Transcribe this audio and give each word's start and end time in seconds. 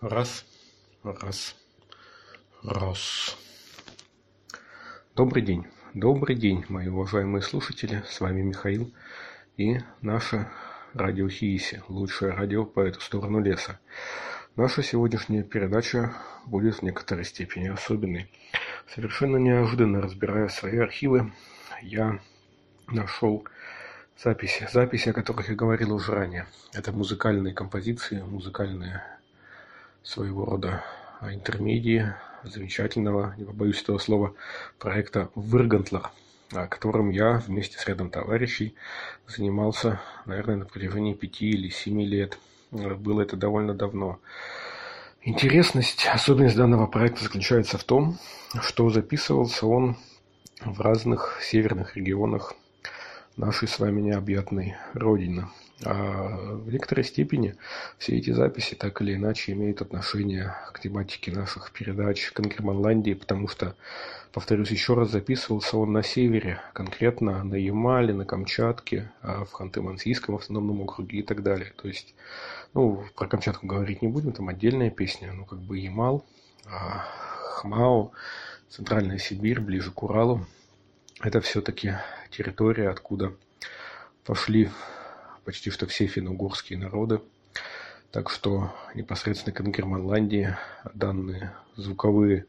Раз, 0.00 0.44
раз, 1.02 1.56
раз. 2.62 3.36
Добрый 5.16 5.42
день, 5.42 5.66
добрый 5.92 6.36
день, 6.36 6.64
мои 6.68 6.86
уважаемые 6.86 7.42
слушатели. 7.42 8.04
С 8.08 8.20
вами 8.20 8.42
Михаил 8.42 8.94
и 9.56 9.80
наше 10.00 10.46
радио 10.94 11.28
Хииси, 11.28 11.82
лучшее 11.88 12.30
радио 12.30 12.64
по 12.64 12.78
эту 12.78 13.00
сторону 13.00 13.40
леса. 13.40 13.80
Наша 14.54 14.84
сегодняшняя 14.84 15.42
передача 15.42 16.12
будет 16.46 16.76
в 16.76 16.82
некоторой 16.82 17.24
степени 17.24 17.66
особенной. 17.66 18.30
Совершенно 18.94 19.36
неожиданно 19.36 20.00
разбирая 20.00 20.46
свои 20.46 20.78
архивы, 20.78 21.32
я 21.82 22.20
нашел 22.86 23.44
записи, 24.16 24.68
записи, 24.72 25.08
о 25.08 25.12
которых 25.12 25.48
я 25.48 25.56
говорил 25.56 25.92
уже 25.92 26.12
ранее. 26.12 26.46
Это 26.72 26.92
музыкальные 26.92 27.52
композиции, 27.52 28.22
музыкальные 28.22 29.02
своего 30.02 30.44
рода 30.44 30.84
интермедии 31.22 32.12
замечательного, 32.44 33.34
не 33.36 33.44
побоюсь 33.44 33.82
этого 33.82 33.98
слова, 33.98 34.34
проекта 34.78 35.30
«Выргантлер», 35.34 36.10
которым 36.70 37.10
я 37.10 37.42
вместе 37.46 37.78
с 37.78 37.86
рядом 37.86 38.10
товарищей 38.10 38.74
занимался, 39.26 40.00
наверное, 40.24 40.56
на 40.56 40.64
протяжении 40.64 41.14
пяти 41.14 41.50
или 41.50 41.68
семи 41.68 42.06
лет. 42.06 42.38
Было 42.70 43.22
это 43.22 43.36
довольно 43.36 43.74
давно. 43.74 44.20
Интересность, 45.22 46.06
особенность 46.06 46.56
данного 46.56 46.86
проекта 46.86 47.24
заключается 47.24 47.76
в 47.76 47.84
том, 47.84 48.18
что 48.60 48.88
записывался 48.88 49.66
он 49.66 49.96
в 50.60 50.80
разных 50.80 51.40
северных 51.42 51.96
регионах 51.96 52.54
нашей 53.36 53.68
с 53.68 53.78
вами 53.78 54.00
необъятной 54.00 54.76
Родины. 54.94 55.48
А 55.84 56.54
в 56.56 56.72
некоторой 56.72 57.04
степени 57.04 57.54
все 57.98 58.18
эти 58.18 58.30
записи 58.30 58.74
так 58.74 59.00
или 59.00 59.14
иначе 59.14 59.52
имеют 59.52 59.80
отношение 59.80 60.56
к 60.72 60.80
тематике 60.80 61.30
наших 61.30 61.70
передач 61.70 62.32
к 62.32 62.40
Ингерманландии, 62.40 63.14
потому 63.14 63.46
что, 63.46 63.76
повторюсь 64.32 64.72
еще 64.72 64.94
раз, 64.94 65.10
записывался 65.10 65.76
он 65.78 65.92
на 65.92 66.02
севере, 66.02 66.60
конкретно 66.72 67.44
на 67.44 67.54
Ямале, 67.54 68.12
на 68.12 68.24
Камчатке, 68.24 69.12
а 69.22 69.44
в 69.44 69.54
Ханты-Мансийском 69.54 70.34
автономном 70.34 70.80
округе 70.80 71.20
и 71.20 71.22
так 71.22 71.44
далее. 71.44 71.72
То 71.76 71.86
есть, 71.86 72.16
ну, 72.74 73.04
про 73.14 73.28
Камчатку 73.28 73.68
говорить 73.68 74.02
не 74.02 74.08
будем, 74.08 74.32
там 74.32 74.48
отдельная 74.48 74.90
песня, 74.90 75.32
ну, 75.32 75.44
как 75.44 75.60
бы 75.60 75.78
Ямал, 75.78 76.26
а 76.66 77.04
Хмао, 77.54 78.10
Центральная 78.68 79.18
Сибирь, 79.18 79.60
ближе 79.60 79.92
к 79.92 80.02
Уралу. 80.02 80.44
Это 81.20 81.40
все-таки 81.40 81.94
территория, 82.30 82.88
откуда 82.90 83.32
пошли 84.24 84.70
почти 85.48 85.70
что 85.70 85.86
все 85.86 86.06
финно-угорские 86.06 86.78
народы. 86.78 87.22
Так 88.10 88.28
что 88.28 88.70
непосредственно 88.94 89.54
к 89.54 89.62
Ингерманландии 89.62 90.54
данные 90.92 91.54
звуковые 91.74 92.44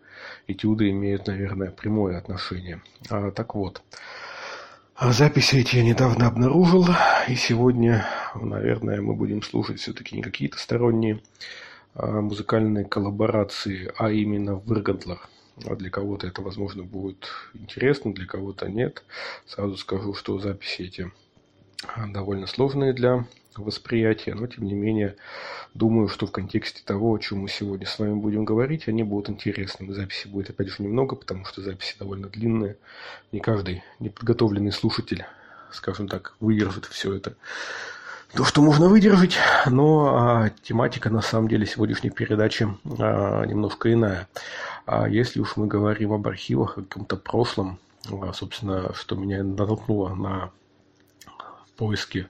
этюды 0.47 0.89
имеют, 0.89 1.27
наверное, 1.27 1.71
прямое 1.71 2.17
отношение. 2.17 2.81
А, 3.09 3.31
так 3.31 3.55
вот, 3.55 3.81
записи 4.99 5.55
эти 5.55 5.77
я 5.77 5.85
недавно 5.85 6.27
обнаружил, 6.27 6.87
и 7.29 7.35
сегодня, 7.35 8.05
наверное, 8.35 8.99
мы 8.99 9.15
будем 9.15 9.43
слушать 9.43 9.79
все-таки 9.79 10.17
не 10.17 10.21
какие-то 10.21 10.57
сторонние 10.57 11.21
а, 11.93 12.19
музыкальные 12.19 12.83
коллаборации, 12.83 13.93
а 13.97 14.11
именно 14.11 14.55
Выргантлер. 14.55 15.21
А 15.65 15.75
для 15.77 15.89
кого-то 15.89 16.27
это, 16.27 16.41
возможно, 16.41 16.83
будет 16.83 17.29
интересно, 17.53 18.13
для 18.13 18.25
кого-то 18.25 18.67
нет. 18.67 19.05
Сразу 19.45 19.77
скажу, 19.77 20.13
что 20.13 20.37
записи 20.39 20.81
эти 20.81 21.09
довольно 22.07 22.47
сложные 22.47 22.93
для 22.93 23.25
восприятия, 23.55 24.33
но 24.33 24.47
тем 24.47 24.65
не 24.65 24.73
менее 24.73 25.15
думаю, 25.73 26.07
что 26.07 26.27
в 26.27 26.31
контексте 26.31 26.81
того, 26.83 27.13
о 27.13 27.19
чем 27.19 27.39
мы 27.39 27.49
сегодня 27.49 27.85
с 27.85 27.99
вами 27.99 28.13
будем 28.13 28.45
говорить, 28.45 28.87
они 28.87 29.03
будут 29.03 29.29
интересными. 29.29 29.93
Записи 29.93 30.27
будет 30.27 30.49
опять 30.49 30.69
же 30.69 30.83
немного, 30.83 31.15
потому 31.15 31.45
что 31.45 31.61
записи 31.61 31.95
довольно 31.99 32.27
длинные. 32.27 32.77
Не 33.31 33.39
каждый 33.39 33.83
неподготовленный 33.99 34.71
слушатель, 34.71 35.25
скажем 35.71 36.07
так, 36.07 36.35
выдержит 36.39 36.85
все 36.85 37.13
это. 37.13 37.35
То, 38.33 38.43
что 38.45 38.61
можно 38.61 38.87
выдержать, 38.87 39.37
но 39.65 40.15
а, 40.15 40.49
тематика 40.61 41.09
на 41.09 41.21
самом 41.21 41.47
деле 41.47 41.65
сегодняшней 41.65 42.11
передачи 42.11 42.67
а, 42.99 43.43
немножко 43.45 43.91
иная. 43.91 44.27
А 44.85 45.09
если 45.09 45.39
уж 45.39 45.55
мы 45.55 45.65
говорим 45.65 46.13
об 46.13 46.27
архивах, 46.27 46.77
о 46.77 46.81
каком-то 46.81 47.15
прошлом, 47.15 47.79
а, 48.11 48.31
собственно, 48.33 48.93
что 48.93 49.15
меня 49.15 49.43
натолкнуло 49.43 50.13
на 50.13 50.51
поиске 51.79 52.29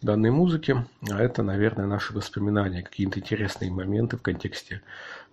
данной 0.00 0.30
музыки, 0.30 0.86
а 1.10 1.20
это, 1.20 1.42
наверное, 1.42 1.86
наши 1.86 2.14
воспоминания, 2.14 2.82
какие-то 2.82 3.20
интересные 3.20 3.70
моменты 3.70 4.16
в 4.16 4.22
контексте 4.22 4.80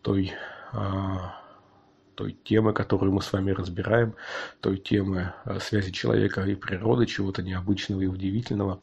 той, 0.02 0.34
а, 0.74 1.42
той 2.16 2.38
темы, 2.44 2.74
которую 2.74 3.14
мы 3.14 3.22
с 3.22 3.32
вами 3.32 3.52
разбираем, 3.52 4.14
той 4.60 4.78
темы 4.78 5.34
а, 5.46 5.62
связи 5.62 5.94
человека 5.94 6.44
и 6.44 6.56
природы, 6.56 7.06
чего-то 7.06 7.42
необычного 7.44 8.02
и 8.02 8.08
удивительного. 8.08 8.82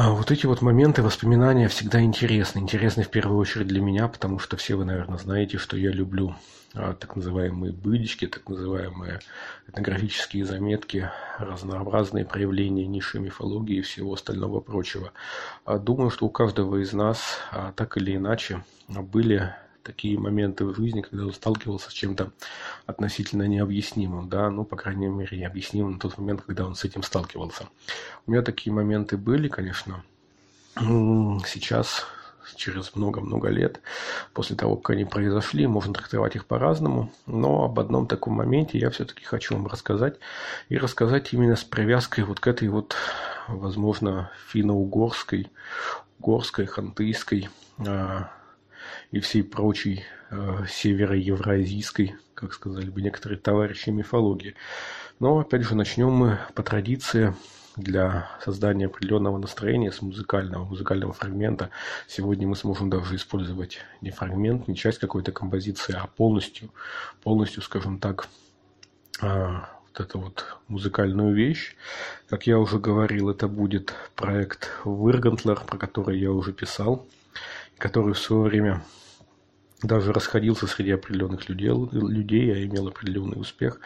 А 0.00 0.12
вот 0.12 0.30
эти 0.30 0.46
вот 0.46 0.62
моменты, 0.62 1.02
воспоминания 1.02 1.66
всегда 1.66 2.00
интересны. 2.00 2.60
Интересны 2.60 3.02
в 3.02 3.08
первую 3.08 3.36
очередь 3.36 3.66
для 3.66 3.80
меня, 3.80 4.06
потому 4.06 4.38
что 4.38 4.56
все 4.56 4.76
вы, 4.76 4.84
наверное, 4.84 5.18
знаете, 5.18 5.58
что 5.58 5.76
я 5.76 5.90
люблю 5.90 6.36
а, 6.72 6.94
так 6.94 7.16
называемые 7.16 7.72
бычки, 7.72 8.28
так 8.28 8.48
называемые 8.48 9.18
этнографические 9.66 10.44
заметки, 10.44 11.10
разнообразные 11.38 12.24
проявления 12.24 12.86
низшей 12.86 13.20
мифологии 13.20 13.78
и 13.78 13.82
всего 13.82 14.12
остального 14.12 14.60
прочего. 14.60 15.10
А, 15.64 15.80
думаю, 15.80 16.10
что 16.10 16.26
у 16.26 16.30
каждого 16.30 16.76
из 16.76 16.92
нас 16.92 17.40
так 17.74 17.96
или 17.96 18.14
иначе 18.14 18.62
были 18.86 19.52
такие 19.88 20.18
моменты 20.18 20.66
в 20.66 20.76
жизни, 20.76 21.00
когда 21.00 21.24
он 21.24 21.32
сталкивался 21.32 21.90
с 21.90 21.94
чем-то 21.94 22.30
относительно 22.84 23.44
необъяснимым, 23.48 24.28
да, 24.28 24.50
ну, 24.50 24.64
по 24.64 24.76
крайней 24.76 25.08
мере, 25.08 25.38
необъяснимым 25.38 25.94
на 25.94 25.98
тот 25.98 26.18
момент, 26.18 26.42
когда 26.42 26.66
он 26.66 26.74
с 26.74 26.84
этим 26.84 27.02
сталкивался. 27.02 27.68
У 28.26 28.30
меня 28.30 28.42
такие 28.42 28.70
моменты 28.70 29.16
были, 29.16 29.48
конечно. 29.48 30.04
Сейчас 30.76 32.04
через 32.54 32.94
много-много 32.94 33.48
лет 33.48 33.80
после 34.34 34.56
того, 34.56 34.76
как 34.76 34.90
они 34.90 35.06
произошли. 35.06 35.66
Можно 35.66 35.94
трактовать 35.94 36.36
их 36.36 36.44
по-разному, 36.44 37.10
но 37.26 37.64
об 37.64 37.80
одном 37.80 38.06
таком 38.06 38.34
моменте 38.34 38.78
я 38.78 38.90
все-таки 38.90 39.24
хочу 39.24 39.54
вам 39.54 39.68
рассказать. 39.68 40.16
И 40.68 40.76
рассказать 40.76 41.32
именно 41.32 41.56
с 41.56 41.64
привязкой 41.64 42.24
вот 42.24 42.40
к 42.40 42.46
этой 42.46 42.68
вот, 42.68 42.94
возможно, 43.48 44.30
финно-угорской, 44.48 45.50
угорской, 46.18 46.66
хантыйской 46.66 47.48
а, 47.86 48.30
и 49.10 49.20
всей 49.20 49.42
прочей 49.42 50.04
а, 50.30 50.64
североевразийской, 50.68 52.16
как 52.34 52.52
сказали 52.52 52.90
бы 52.90 53.00
некоторые 53.02 53.38
товарищи 53.38 53.90
мифологии. 53.90 54.54
Но, 55.20 55.38
опять 55.38 55.62
же, 55.62 55.74
начнем 55.74 56.10
мы 56.10 56.38
по 56.54 56.62
традиции 56.62 57.34
для 57.76 58.28
создания 58.44 58.86
определенного 58.86 59.38
настроения 59.38 59.92
с 59.92 60.02
музыкального, 60.02 60.64
музыкального 60.64 61.12
фрагмента. 61.12 61.70
Сегодня 62.06 62.46
мы 62.46 62.56
сможем 62.56 62.90
даже 62.90 63.16
использовать 63.16 63.78
не 64.00 64.10
фрагмент, 64.10 64.68
не 64.68 64.76
часть 64.76 64.98
какой-то 64.98 65.32
композиции, 65.32 65.94
а 65.96 66.06
полностью, 66.06 66.70
полностью, 67.22 67.62
скажем 67.62 67.98
так, 67.98 68.28
а, 69.20 69.68
вот 69.86 70.00
эту 70.00 70.18
вот 70.18 70.44
музыкальную 70.68 71.34
вещь. 71.34 71.76
Как 72.28 72.46
я 72.46 72.58
уже 72.58 72.78
говорил, 72.78 73.30
это 73.30 73.48
будет 73.48 73.94
проект 74.14 74.70
Выргантлер, 74.84 75.60
про 75.60 75.78
который 75.78 76.18
я 76.18 76.30
уже 76.30 76.52
писал, 76.52 77.06
который 77.78 78.14
в 78.14 78.18
свое 78.18 78.42
время 78.42 78.82
даже 79.82 80.12
расходился 80.12 80.66
среди 80.66 80.90
определенных 80.90 81.48
людей, 81.48 81.70
людей 81.92 82.46
я 82.46 82.66
имел 82.66 82.88
определенный 82.88 83.40
успех. 83.40 83.80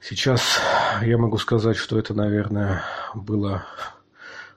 Сейчас 0.00 0.60
я 1.02 1.18
могу 1.18 1.38
сказать, 1.38 1.76
что 1.76 1.98
это, 1.98 2.14
наверное, 2.14 2.82
было, 3.14 3.64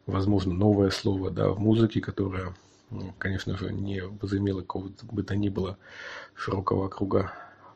возможно, 0.06 0.54
новое 0.54 0.90
слово 0.90 1.32
да, 1.32 1.50
в 1.50 1.60
музыке, 1.60 2.02
которое, 2.02 2.54
ну, 2.90 3.14
конечно 3.18 3.58
же, 3.58 3.72
не 3.72 4.02
возымело 4.04 4.62
какого-то 4.62 5.06
бы 5.06 5.24
то 5.24 5.36
ни 5.36 5.50
было 5.50 5.78
широкого 6.36 6.90
круга 6.90 7.34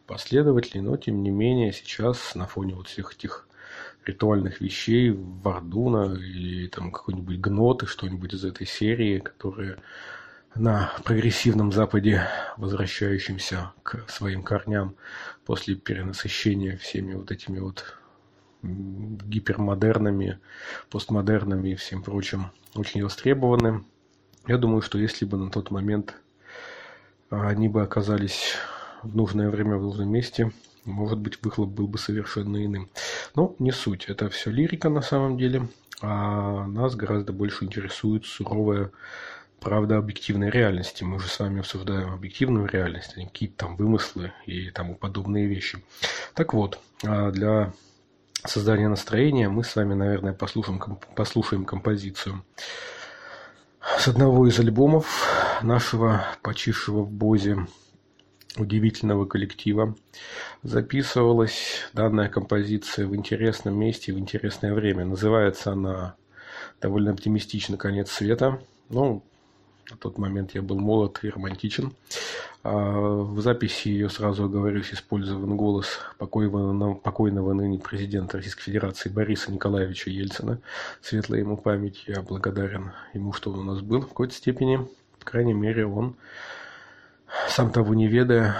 последователей, 0.07 0.81
но, 0.81 0.98
тем 0.98 1.24
не 1.24 1.31
менее, 1.31 1.74
сейчас 1.74 2.36
на 2.36 2.45
фоне 2.45 2.75
вот 2.75 2.88
всех 2.88 3.13
этих 3.13 3.48
ритуальных 4.06 4.62
вещей, 4.62 5.12
Вардуна 5.12 6.13
или 6.13 6.68
там 6.68 6.92
какой-нибудь 6.92 7.39
Гнот 7.39 7.84
и 7.84 7.88
что-нибудь 7.88 8.34
из 8.34 8.45
этой 8.45 8.68
серии, 8.68 9.19
которые 9.19 9.78
на 10.56 10.92
прогрессивном 11.04 11.72
Западе, 11.72 12.28
возвращающемся 12.57 13.74
к 13.84 14.10
своим 14.10 14.42
корням 14.42 14.96
после 15.46 15.75
перенасыщения 15.75 16.78
всеми 16.78 17.13
вот 17.13 17.31
этими 17.31 17.60
вот 17.60 17.98
гипермодернами, 18.63 20.40
постмодернами 20.90 21.69
и 21.69 21.75
всем 21.75 22.02
прочим, 22.02 22.52
очень 22.74 23.04
востребованы. 23.04 23.84
Я 24.48 24.57
думаю, 24.57 24.81
что 24.81 24.98
если 24.98 25.25
бы 25.25 25.38
на 25.38 25.52
тот 25.52 25.72
момент 25.72 26.16
они 27.30 27.68
бы 27.68 27.81
оказались 27.81 28.56
в 29.04 29.16
нужное 29.16 29.50
время 29.50 29.78
в 29.78 29.81
нужном 29.81 30.10
месте, 30.10 30.51
может 30.86 31.19
быть, 31.19 31.40
выхлоп 31.44 31.69
был 31.69 31.88
бы 31.88 31.98
совершенно 31.98 32.63
иным. 32.63 32.90
Но 33.36 33.56
не 33.60 33.72
суть. 33.72 34.06
Это 34.06 34.30
все 34.30 34.51
лирика 34.51 34.90
на 34.90 35.01
самом 35.01 35.38
деле. 35.38 35.68
А 36.01 36.68
нас 36.68 36.96
гораздо 36.96 37.34
больше 37.34 37.66
интересует 37.66 38.25
суровая 38.25 38.92
правда 39.65 39.97
объективной 39.97 40.51
реальности. 40.51 41.03
Мы 41.03 41.19
же 41.19 41.27
с 41.27 41.39
вами 41.39 41.62
обсуждаем 41.62 42.13
объективную 42.13 42.67
реальность, 42.67 43.13
а 43.15 43.19
не 43.19 43.25
какие-то 43.25 43.65
там 43.65 43.75
вымыслы 43.75 44.31
и 44.45 44.69
тому 44.69 44.94
подобные 44.94 45.47
вещи. 45.47 45.83
Так 46.35 46.53
вот, 46.53 46.79
а 47.03 47.31
для 47.31 47.73
создания 48.45 48.88
настроения 48.88 49.50
мы 49.50 49.63
с 49.63 49.75
вами, 49.75 49.95
наверное, 49.95 50.33
послушаем, 50.33 51.00
послушаем 51.15 51.65
композицию 51.65 52.45
с 53.97 54.07
одного 54.07 54.47
из 54.47 54.59
альбомов 54.59 55.25
нашего 55.63 56.23
почившего 56.44 57.01
в 57.01 57.12
Бозе 57.12 57.65
удивительного 58.57 59.25
коллектива. 59.25 59.95
Записывалась 60.62 61.89
данная 61.91 62.29
композиция 62.29 63.07
в 63.07 63.15
интересном 63.15 63.79
месте 63.79 64.13
в 64.13 64.19
интересное 64.19 64.75
время. 64.75 65.06
Называется 65.06 65.71
она 65.71 66.15
довольно 66.79 67.13
оптимистично 67.13 67.77
«Конец 67.77 68.12
света». 68.12 68.62
Ну, 68.89 69.23
на 69.90 69.98
тот 69.98 70.18
момент 70.18 70.56
я 70.56 70.62
был 70.62 70.80
молод 70.80 71.20
и 71.22 71.30
романтичен. 71.30 71.94
А, 72.64 72.72
в 72.72 73.40
записи 73.42 73.90
ее, 73.90 74.10
сразу 74.10 74.46
оговорюсь, 74.46 74.92
использован 74.94 75.56
голос 75.56 76.00
покойного, 76.18 76.96
покойного 76.96 77.54
ныне 77.54 77.78
президента 77.78 78.38
Российской 78.38 78.64
Федерации 78.64 79.10
Бориса 79.10 79.52
Николаевича 79.52 80.10
Ельцина. 80.10 80.60
Светлая 81.02 81.42
ему 81.42 81.58
память. 81.58 82.04
Я 82.08 82.22
благодарен 82.22 82.92
ему, 83.14 83.34
что 83.34 83.52
он 83.52 83.60
у 83.60 83.64
нас 83.64 83.82
был 83.82 84.02
в 84.02 84.08
какой-то 84.08 84.34
степени. 84.34 84.88
По 85.20 85.26
крайней 85.26 85.54
мере, 85.54 85.86
он, 85.86 86.16
сам 87.50 87.72
того 87.72 87.94
не 87.94 88.08
ведая, 88.08 88.56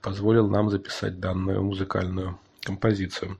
позволил 0.00 0.48
нам 0.48 0.70
записать 0.70 1.20
данную 1.20 1.62
музыкальную 1.62 2.38
композицию. 2.62 3.38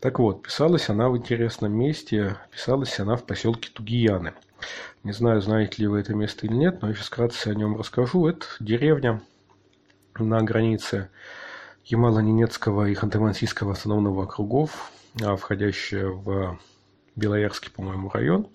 Так 0.00 0.18
вот, 0.18 0.42
писалась 0.42 0.88
она 0.88 1.08
в 1.08 1.16
интересном 1.16 1.72
месте, 1.72 2.36
писалась 2.50 2.98
она 3.00 3.16
в 3.16 3.24
поселке 3.24 3.70
Тугияны. 3.72 4.32
Не 5.02 5.12
знаю, 5.12 5.40
знаете 5.40 5.82
ли 5.82 5.88
вы 5.88 6.00
это 6.00 6.14
место 6.14 6.46
или 6.46 6.54
нет, 6.54 6.82
но 6.82 6.88
я 6.88 6.94
сейчас 6.94 7.06
вкратце 7.06 7.48
о 7.48 7.54
нем 7.54 7.76
расскажу. 7.78 8.26
Это 8.26 8.46
деревня 8.60 9.22
на 10.18 10.42
границе 10.42 11.08
Ямало-Ненецкого 11.86 12.88
и 12.88 12.94
Ханты-Мансийского 12.94 13.72
автономного 13.72 14.24
округов, 14.24 14.92
а, 15.22 15.36
входящая 15.36 16.08
в 16.08 16.58
Белоярский, 17.16 17.70
по-моему, 17.70 18.10
район. 18.10 18.48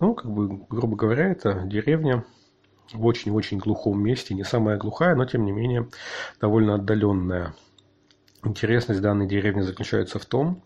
Ну, 0.00 0.14
как 0.14 0.30
бы, 0.30 0.64
грубо 0.68 0.96
говоря, 0.96 1.30
это 1.30 1.62
деревня 1.64 2.24
в 2.92 3.06
очень-очень 3.06 3.58
глухом 3.58 4.02
месте, 4.02 4.34
не 4.34 4.44
самая 4.44 4.76
глухая, 4.76 5.14
но 5.14 5.24
тем 5.24 5.44
не 5.44 5.52
менее 5.52 5.88
довольно 6.40 6.74
отдаленная. 6.74 7.54
Интересность 8.44 9.00
данной 9.00 9.28
деревни 9.28 9.60
заключается 9.60 10.18
в 10.18 10.26
том, 10.26 10.62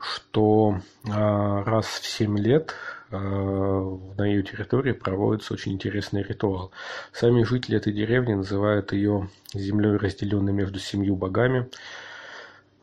что 0.00 0.80
а, 1.08 1.62
раз 1.62 1.86
в 1.86 2.04
7 2.04 2.36
лет 2.36 2.74
а, 3.12 3.98
на 4.18 4.24
ее 4.24 4.42
территории 4.42 4.90
проводится 4.90 5.54
очень 5.54 5.72
интересный 5.72 6.24
ритуал. 6.24 6.72
Сами 7.12 7.44
жители 7.44 7.76
этой 7.76 7.92
деревни 7.92 8.34
называют 8.34 8.92
ее 8.92 9.28
землей, 9.54 9.96
разделенной 9.98 10.52
между 10.52 10.80
семью 10.80 11.14
богами. 11.14 11.68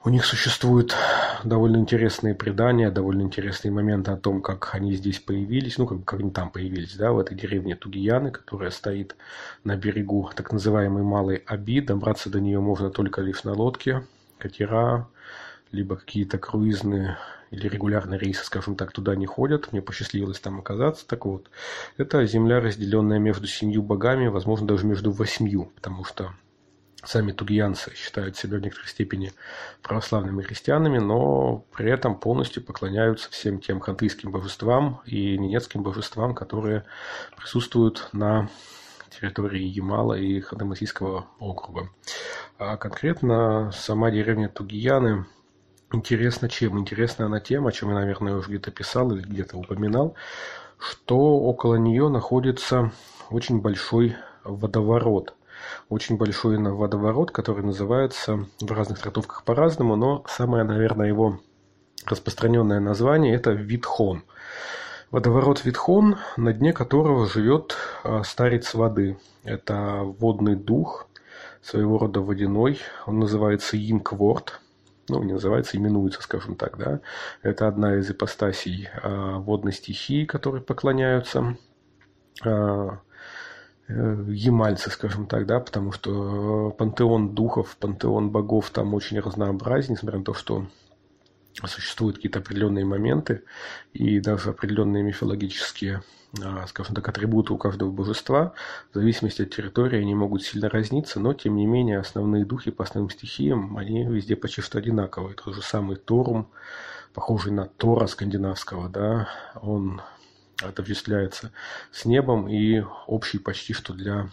У 0.06 0.10
них 0.10 0.24
существуют 0.24 0.96
довольно 1.44 1.76
интересные 1.76 2.34
предания, 2.34 2.90
довольно 2.90 3.24
интересные 3.24 3.74
моменты 3.74 4.12
о 4.12 4.16
том, 4.16 4.42
как 4.42 4.70
они 4.74 4.94
здесь 4.94 5.20
появились, 5.20 5.78
ну, 5.78 5.86
как, 5.86 6.06
как 6.06 6.22
они 6.22 6.32
там 6.32 6.50
появились, 6.50 6.96
да, 6.96 7.12
в 7.12 7.20
этой 7.20 7.36
деревне 7.36 7.76
Тугияны, 7.76 8.32
которая 8.32 8.72
стоит 8.72 9.18
на 9.66 9.76
берегу 9.76 10.30
так 10.34 10.54
называемой 10.54 11.04
Малой 11.04 11.44
Аби. 11.46 11.82
Добраться 11.82 12.30
до 12.30 12.40
нее 12.40 12.62
можно 12.62 12.90
только 12.90 13.20
лишь 13.20 13.44
на 13.44 13.52
лодке, 13.52 14.04
катера, 14.40 15.08
либо 15.72 15.96
какие-то 15.96 16.38
круизные 16.38 17.18
или 17.52 17.68
регулярные 17.68 18.20
рейсы, 18.20 18.44
скажем 18.44 18.76
так, 18.76 18.92
туда 18.92 19.16
не 19.16 19.26
ходят. 19.26 19.72
Мне 19.72 19.82
посчастливилось 19.82 20.40
там 20.40 20.60
оказаться. 20.60 21.08
Так 21.08 21.26
вот, 21.26 21.50
это 21.98 22.26
земля, 22.26 22.60
разделенная 22.60 23.20
между 23.20 23.48
семью 23.48 23.82
богами, 23.82 24.28
возможно, 24.28 24.68
даже 24.68 24.86
между 24.86 25.12
восьмью, 25.12 25.72
потому 25.76 26.04
что 26.04 26.34
сами 27.04 27.32
тугиянцы 27.32 27.94
считают 27.96 28.36
себя 28.38 28.58
в 28.58 28.62
некоторой 28.62 28.90
степени 28.90 29.32
православными 29.82 30.42
христианами, 30.42 31.00
но 31.00 31.66
при 31.76 31.90
этом 31.90 32.20
полностью 32.20 32.64
поклоняются 32.64 33.30
всем 33.32 33.60
тем 33.60 33.80
хантыйским 33.80 34.32
божествам 34.32 35.02
и 35.06 35.38
ненецким 35.38 35.82
божествам, 35.82 36.36
которые 36.36 36.86
присутствуют 37.38 38.10
на 38.12 38.50
территории 39.20 39.64
Ямала 39.64 40.14
и 40.14 40.40
Хадамасийского 40.40 41.28
округа. 41.40 41.90
А 42.58 42.78
конкретно 42.78 43.72
сама 43.74 44.12
деревня 44.12 44.50
Тугияны 44.50 45.26
интересна 45.92 46.50
чем? 46.50 46.80
Интересна 46.80 47.26
она 47.26 47.40
тем, 47.40 47.68
о 47.68 47.72
чем 47.72 47.90
я, 47.90 47.96
наверное, 47.96 48.36
уже 48.36 48.50
где-то 48.50 48.72
писал 48.72 49.12
или 49.12 49.22
где-то 49.22 49.58
упоминал, 49.58 50.16
что 50.78 51.18
около 51.18 51.76
нее 51.76 52.10
находится 52.10 52.92
очень 53.30 53.62
большой 53.62 54.16
водоворот. 54.44 55.36
Очень 55.90 56.18
большой 56.18 56.58
водоворот, 56.58 57.32
который 57.32 57.64
называется 57.64 58.46
в 58.62 58.72
разных 58.72 59.00
трактовках 59.00 59.44
по-разному, 59.44 59.96
но 59.96 60.24
самое, 60.28 60.64
наверное, 60.64 61.08
его 61.08 61.40
распространенное 62.06 62.80
название– 62.80 63.34
это 63.36 63.52
Витхон. 63.52 64.24
Водоворот 65.12 65.66
Витхон, 65.66 66.18
на 66.38 66.54
дне 66.54 66.72
которого 66.72 67.26
живет 67.26 67.76
а, 68.04 68.24
старец 68.24 68.76
воды. 68.76 69.18
Это 69.44 70.02
водный 70.04 70.56
дух, 70.56 71.08
своего 71.64 71.98
рода 71.98 72.22
водяной. 72.22 72.80
Он 73.08 73.18
называется 73.18 73.76
Инкворд. 73.76 74.62
Ну, 75.08 75.24
не 75.24 75.34
называется, 75.34 75.78
именуется, 75.78 76.22
скажем 76.22 76.56
так, 76.56 76.78
да. 76.78 77.00
Это 77.42 77.68
одна 77.68 77.96
из 77.96 78.12
ипостасей 78.12 78.90
а, 79.02 79.40
водной 79.40 79.74
стихии, 79.74 80.26
которой 80.26 80.62
поклоняются 80.62 81.58
а, 82.46 83.00
э, 83.88 84.26
ямальцы, 84.28 84.92
скажем 84.92 85.26
так, 85.26 85.48
да, 85.48 85.60
потому 85.60 85.92
что 85.92 86.70
пантеон 86.78 87.34
духов, 87.34 87.76
пантеон 87.80 88.30
богов 88.30 88.70
там 88.70 88.94
очень 88.94 89.20
разнообразен, 89.20 89.94
несмотря 89.94 90.20
на 90.20 90.26
то, 90.26 90.36
что 90.36 90.68
существуют 91.68 92.18
какие-то 92.18 92.40
определенные 92.40 92.86
моменты 92.86 93.44
и 93.94 94.20
даже 94.20 94.52
определенные 94.52 95.04
мифологические 95.04 96.04
а, 96.44 96.68
скажем 96.68 96.96
так, 96.96 97.08
атрибуты 97.10 97.54
у 97.54 97.58
каждого 97.58 97.90
божества, 97.90 98.54
в 98.92 98.96
зависимости 98.96 99.42
от 99.42 99.50
территории 99.50 100.00
они 100.00 100.14
могут 100.14 100.44
сильно 100.44 100.70
разниться, 100.70 101.20
но 101.20 101.34
тем 101.34 101.56
не 101.56 101.66
менее 101.66 102.00
основные 102.00 102.46
духи 102.46 102.70
по 102.70 102.84
основным 102.84 103.10
стихиям, 103.10 103.78
они 103.78 104.06
везде 104.06 104.36
почти 104.36 104.62
что 104.62 104.78
одинаковые. 104.78 105.36
Тот 105.36 105.56
же 105.56 105.64
самый 105.64 105.96
Торум, 105.96 106.52
похожий 107.14 107.52
на 107.52 107.66
Тора 107.66 108.06
скандинавского, 108.06 108.90
да, 108.90 109.28
он 109.60 110.02
отождествляется 110.62 111.52
с 111.92 112.06
небом 112.06 112.48
и 112.48 112.84
общий 113.08 113.40
почти 113.40 113.74
что 113.74 113.94
для 113.94 114.30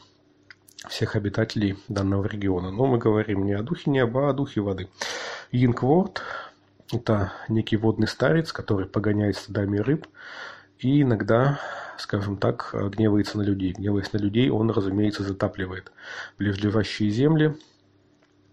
всех 0.91 1.17
обитателей 1.17 1.79
данного 1.89 2.27
региона. 2.27 2.71
Но 2.71 2.87
мы 2.87 2.99
говорим 2.99 3.47
не 3.47 3.55
о 3.55 3.63
духе 3.63 3.91
неба, 3.91 4.27
а 4.27 4.31
о 4.31 4.35
духе 4.35 4.61
воды. 4.61 4.91
Инкворд– 5.51 6.21
это 6.93 7.33
некий 7.49 7.77
водный 7.77 8.09
старец, 8.09 8.53
который 8.53 8.87
погоняет 8.87 9.37
стадами 9.37 9.79
рыб 9.79 10.07
и 10.79 11.03
иногда 11.03 11.59
скажем 11.99 12.37
так, 12.37 12.75
гневается 12.75 13.39
на 13.39 13.43
людей. 13.43 13.73
Гневаясь 13.73 14.13
на 14.13 14.19
людей, 14.19 14.51
он, 14.51 14.71
разумеется, 14.71 15.23
затапливает 15.23 15.93
ближайшие 16.39 17.11
земли, 17.11 17.57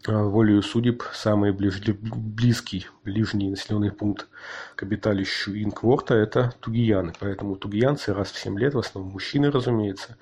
а, 0.05 0.23
волею 0.23 0.61
судеб 0.61 1.03
самый 1.13 1.53
ближ... 1.53 1.81
близкий, 1.87 2.87
ближний 3.05 3.49
населенный 3.49 3.91
пункт 3.91 4.27
к 4.75 4.83
обиталищу 4.83 5.53
Инкворта– 5.53 6.13
это 6.15 6.53
тугияны. 6.59 7.13
Поэтому 7.19 7.55
тугиянцы 7.55 8.13
раз 8.13 8.31
в 8.31 8.37
7 8.37 8.59
лет, 8.59 8.73
в 8.73 8.79
основном 8.79 9.13
мужчины, 9.13 9.49
разумеется, 9.49 10.17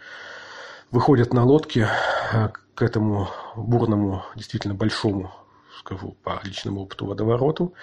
выходят 0.91 1.33
на 1.33 1.43
лодке 1.45 1.87
а, 2.31 2.51
к 2.75 2.81
этому 2.81 3.29
бурному, 3.55 4.23
действительно 4.35 4.75
большому 4.75 5.31
скажу 5.81 6.15
по 6.23 6.39
личному 6.43 6.81
опыту 6.81 7.05
водовороту, 7.07 7.73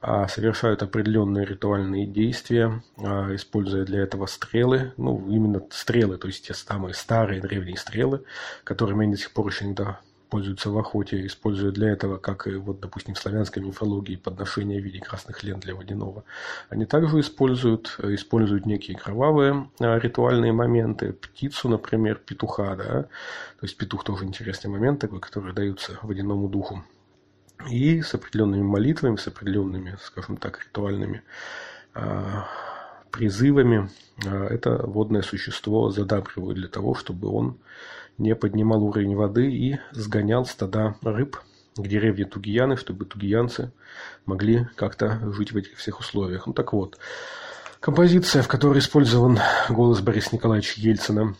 а, 0.00 0.28
совершают 0.28 0.82
определенные 0.82 1.46
ритуальные 1.46 2.06
действия, 2.06 2.82
а, 2.98 3.34
используя 3.34 3.84
для 3.84 4.02
этого 4.02 4.26
стрелы, 4.26 4.92
ну, 4.96 5.26
именно 5.30 5.62
стрелы, 5.70 6.18
то 6.18 6.26
есть 6.26 6.46
те 6.46 6.54
самые 6.54 6.94
старые 6.94 7.40
древние 7.40 7.76
стрелы, 7.76 8.24
которыми 8.64 9.04
они 9.04 9.14
до 9.14 9.20
сих 9.20 9.30
пор 9.30 9.46
еще 9.46 9.64
иногда 9.64 10.00
пользуются 10.30 10.70
в 10.70 10.78
охоте, 10.78 11.24
используя 11.26 11.70
для 11.70 11.90
этого, 11.90 12.16
как 12.16 12.48
и 12.48 12.56
вот, 12.56 12.80
допустим, 12.80 13.14
в 13.14 13.18
славянской 13.18 13.62
мифологии, 13.62 14.16
подношение 14.16 14.80
в 14.80 14.84
виде 14.84 14.98
красных 14.98 15.44
лент 15.44 15.62
для 15.62 15.76
водяного. 15.76 16.24
Они 16.70 16.86
также 16.86 17.20
используют, 17.20 17.96
используют 18.02 18.66
некие 18.66 18.96
кровавые 18.96 19.68
а, 19.78 19.96
ритуальные 19.96 20.52
моменты, 20.52 21.12
птицу, 21.12 21.68
например, 21.68 22.16
петуха, 22.16 22.74
да, 22.74 23.02
то 23.04 23.62
есть 23.62 23.76
петух 23.76 24.02
тоже 24.02 24.24
интересный 24.24 24.70
момент 24.70 25.00
такой, 25.00 25.20
который 25.20 25.52
даются 25.52 25.98
водяному 26.02 26.48
духу 26.48 26.82
и 27.68 28.02
с 28.02 28.14
определенными 28.14 28.62
молитвами, 28.62 29.16
с 29.16 29.26
определенными, 29.26 29.96
скажем 30.02 30.36
так, 30.36 30.60
ритуальными 30.64 31.22
а, 31.94 32.46
призывами 33.10 33.88
а, 34.24 34.46
это 34.46 34.86
водное 34.86 35.22
существо 35.22 35.90
задабривают 35.90 36.58
для 36.58 36.68
того, 36.68 36.94
чтобы 36.94 37.28
он 37.28 37.58
не 38.18 38.34
поднимал 38.34 38.82
уровень 38.82 39.16
воды 39.16 39.50
и 39.50 39.78
сгонял 39.92 40.44
стада 40.46 40.96
рыб 41.02 41.38
к 41.76 41.86
деревне 41.86 42.24
Тугияны, 42.24 42.76
чтобы 42.76 43.04
тугиянцы 43.04 43.72
могли 44.26 44.68
как-то 44.76 45.32
жить 45.32 45.52
в 45.52 45.56
этих 45.56 45.76
всех 45.76 45.98
условиях. 45.98 46.46
Ну 46.46 46.52
так 46.52 46.72
вот, 46.72 46.98
композиция, 47.80 48.42
в 48.42 48.48
которой 48.48 48.78
использован 48.78 49.38
голос 49.68 50.00
Бориса 50.00 50.30
Николаевича 50.32 50.80
Ельцина, 50.80 51.34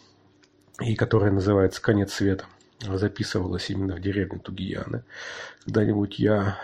и 0.80 0.96
которая 0.96 1.30
называется 1.30 1.80
«Конец 1.80 2.12
света», 2.14 2.46
записывалась 2.80 3.70
именно 3.70 3.96
в 3.96 4.00
деревне 4.00 4.38
Тугияны. 4.38 5.04
Когда-нибудь 5.64 6.18
я, 6.18 6.58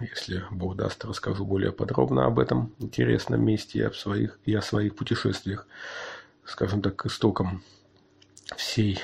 если 0.00 0.44
Бог 0.50 0.76
даст, 0.76 1.04
расскажу 1.04 1.44
более 1.44 1.72
подробно 1.72 2.26
об 2.26 2.38
этом 2.38 2.72
интересном 2.78 3.44
месте 3.44 3.80
и 3.80 3.82
о 3.82 3.92
своих, 3.92 4.38
и 4.44 4.54
о 4.54 4.62
своих 4.62 4.96
путешествиях, 4.96 5.66
скажем 6.44 6.82
так, 6.82 6.96
к 6.96 7.06
истокам 7.06 7.62
всей 8.56 9.00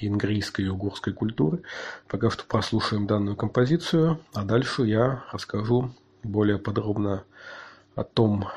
ингрийской 0.00 0.66
и 0.66 0.68
угорской 0.68 1.12
культуры. 1.12 1.62
Пока 2.08 2.30
что 2.30 2.44
прослушаем 2.44 3.06
данную 3.06 3.36
композицию, 3.36 4.20
а 4.34 4.44
дальше 4.44 4.82
я 4.82 5.24
расскажу 5.32 5.92
более 6.22 6.58
подробно 6.58 7.24
о 7.94 8.04
том 8.04 8.48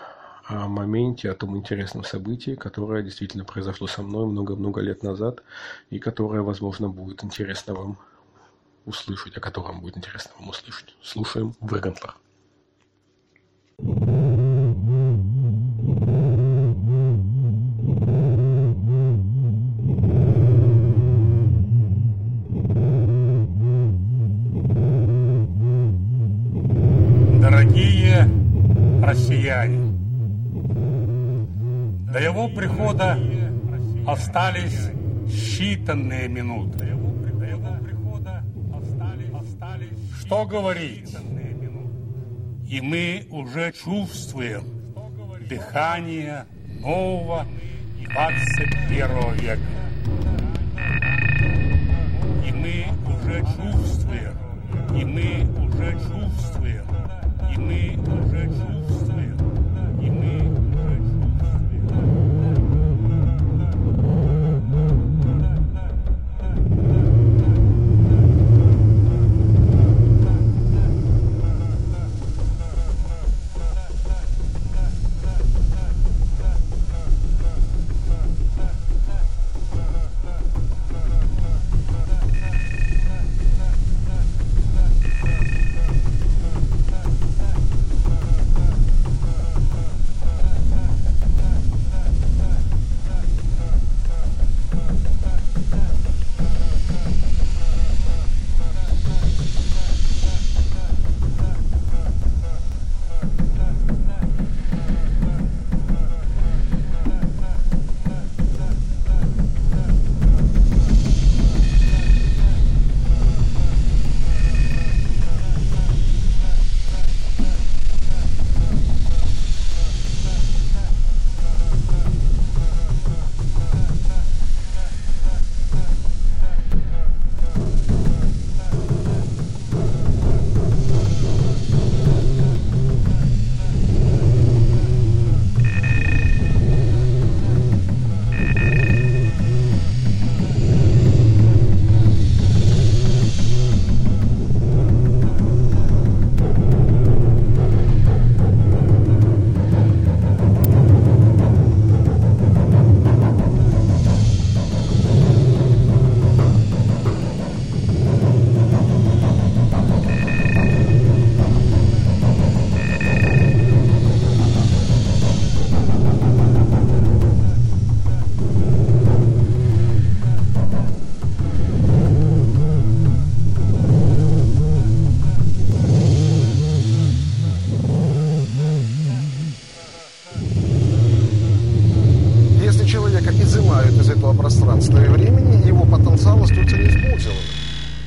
о 0.47 0.67
моменте, 0.67 1.31
о 1.31 1.35
том 1.35 1.57
интересном 1.57 2.03
событии, 2.03 2.55
которое 2.55 3.01
действительно 3.03 3.45
произошло 3.45 3.87
со 3.87 4.03
мной 4.03 4.25
много-много 4.25 4.81
лет 4.81 5.03
назад 5.03 5.43
и 5.89 5.99
которое, 5.99 6.41
возможно, 6.41 6.87
будет 6.87 7.23
интересно 7.23 7.73
вам 7.73 7.97
услышать, 8.85 9.37
о 9.37 9.39
котором 9.39 9.81
будет 9.81 9.97
интересно 9.97 10.31
вам 10.39 10.49
услышать. 10.49 10.95
Слушаем 11.01 11.55
Выргантлах. 11.59 12.19
Дорогие 13.77 14.34
остались 34.35 34.89
считанные 35.27 36.27
минуты. 36.27 36.85
Что 40.19 40.45
говорить? 40.45 41.15
И 42.67 42.81
мы 42.81 43.27
уже 43.31 43.71
чувствуем 43.71 44.63
дыхание 45.47 46.45
нового 46.81 47.45
21 47.97 49.33
века. 49.35 49.59
И 52.45 52.51
мы 52.51 52.85
уже 53.07 53.39
чувствуем, 53.55 54.33
и 54.93 55.05
мы 55.05 55.65
уже 55.65 55.93
чувствуем, 55.93 56.85
и 57.53 57.57
мы 57.57 57.97
уже 58.19 58.47
чувствуем, 58.47 58.74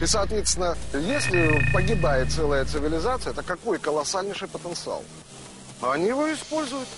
соответственно, 0.09 0.77
если 0.95 1.61
погибает 1.73 2.33
целая 2.33 2.65
цивилизация, 2.65 3.33
это 3.33 3.43
какой 3.43 3.79
колоссальнейший 3.79 4.49
потенциал. 4.49 5.05
Они 5.83 6.07
его 6.07 6.33
используют. 6.33 6.89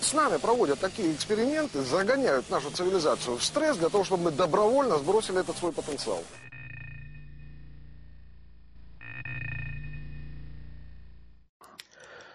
С 0.00 0.12
нами 0.14 0.38
проводят 0.38 0.80
такие 0.80 1.14
эксперименты, 1.14 1.82
загоняют 1.82 2.50
нашу 2.50 2.70
цивилизацию 2.70 3.36
в 3.36 3.44
стресс 3.44 3.76
для 3.76 3.88
того, 3.88 4.02
чтобы 4.02 4.24
мы 4.24 4.30
добровольно 4.32 4.98
сбросили 4.98 5.40
этот 5.40 5.56
свой 5.56 5.72
потенциал. 5.72 6.22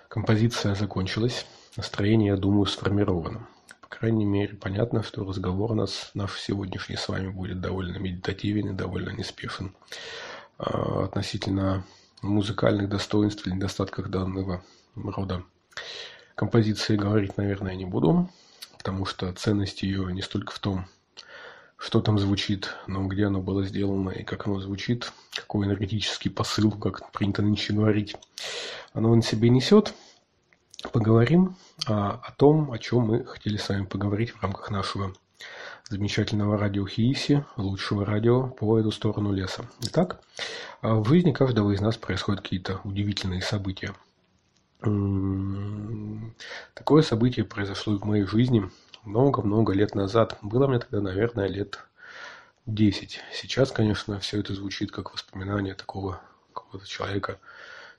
Композиция 0.07 0.75
закончилась. 0.75 1.45
Настроение, 1.75 2.29
я 2.29 2.37
думаю, 2.37 2.65
сформировано. 2.65 3.47
Крайней 3.99 4.25
мере, 4.25 4.53
понятно, 4.53 5.01
что 5.01 5.25
разговор 5.25 5.73
нас, 5.73 6.11
наш 6.13 6.39
сегодняшний 6.39 6.97
с 6.97 7.07
вами, 7.09 7.29
будет 7.29 7.59
довольно 7.61 7.97
медитативен 7.97 8.69
и 8.69 8.73
довольно 8.73 9.09
неспешен. 9.09 9.73
А, 10.59 11.05
относительно 11.05 11.83
музыкальных 12.21 12.89
достоинств 12.89 13.47
или 13.47 13.55
недостатках 13.55 14.09
данного 14.09 14.63
рода 14.95 15.43
композиции 16.35 16.95
говорить, 16.95 17.37
наверное, 17.37 17.73
не 17.73 17.85
буду, 17.85 18.29
потому 18.77 19.07
что 19.07 19.33
ценность 19.33 19.81
ее 19.81 20.13
не 20.13 20.21
столько 20.21 20.53
в 20.53 20.59
том, 20.59 20.85
что 21.75 21.99
там 21.99 22.19
звучит, 22.19 22.75
но 22.85 23.03
где 23.07 23.25
оно 23.25 23.41
было 23.41 23.65
сделано 23.65 24.11
и 24.11 24.23
как 24.23 24.45
оно 24.45 24.59
звучит, 24.59 25.11
какой 25.33 25.65
энергетический 25.65 26.29
посыл, 26.29 26.69
как 26.69 27.11
принято 27.13 27.41
нынче 27.41 27.73
говорить, 27.73 28.15
оно 28.93 29.15
на 29.15 29.23
себе 29.23 29.49
несет– 29.49 29.95
поговорим 30.91 31.55
а, 31.87 32.19
о 32.23 32.31
том, 32.31 32.71
о 32.71 32.77
чем 32.77 33.01
мы 33.01 33.25
хотели 33.25 33.57
с 33.57 33.69
вами 33.69 33.85
поговорить 33.85 34.31
в 34.31 34.41
рамках 34.41 34.71
нашего 34.71 35.13
замечательного 35.89 36.57
радио 36.57 36.85
Хииси, 36.85 37.45
лучшего 37.55 38.05
радио 38.05 38.47
по 38.47 38.79
эту 38.79 38.91
сторону 38.91 39.31
леса. 39.31 39.65
Итак, 39.81 40.21
а, 40.81 40.95
в 40.95 41.07
жизни 41.07 41.31
каждого 41.31 41.71
из 41.71 41.81
нас 41.81 41.97
происходят 41.97 42.41
какие-то 42.41 42.81
удивительные 42.83 43.41
события. 43.41 43.93
Такое 46.73 47.01
событие 47.01 47.45
произошло 47.45 47.97
в 47.97 48.05
моей 48.05 48.25
жизни 48.25 48.69
много-много 49.03 49.73
лет 49.73 49.95
назад. 49.95 50.37
Было 50.41 50.67
мне 50.67 50.79
тогда, 50.79 51.01
наверное, 51.01 51.47
лет 51.47 51.79
10. 52.67 53.21
Сейчас, 53.33 53.71
конечно, 53.71 54.19
все 54.19 54.39
это 54.39 54.53
звучит 54.53 54.91
как 54.91 55.13
воспоминание 55.13 55.73
такого 55.73 56.21
какого-то 56.53 56.87
человека 56.87 57.39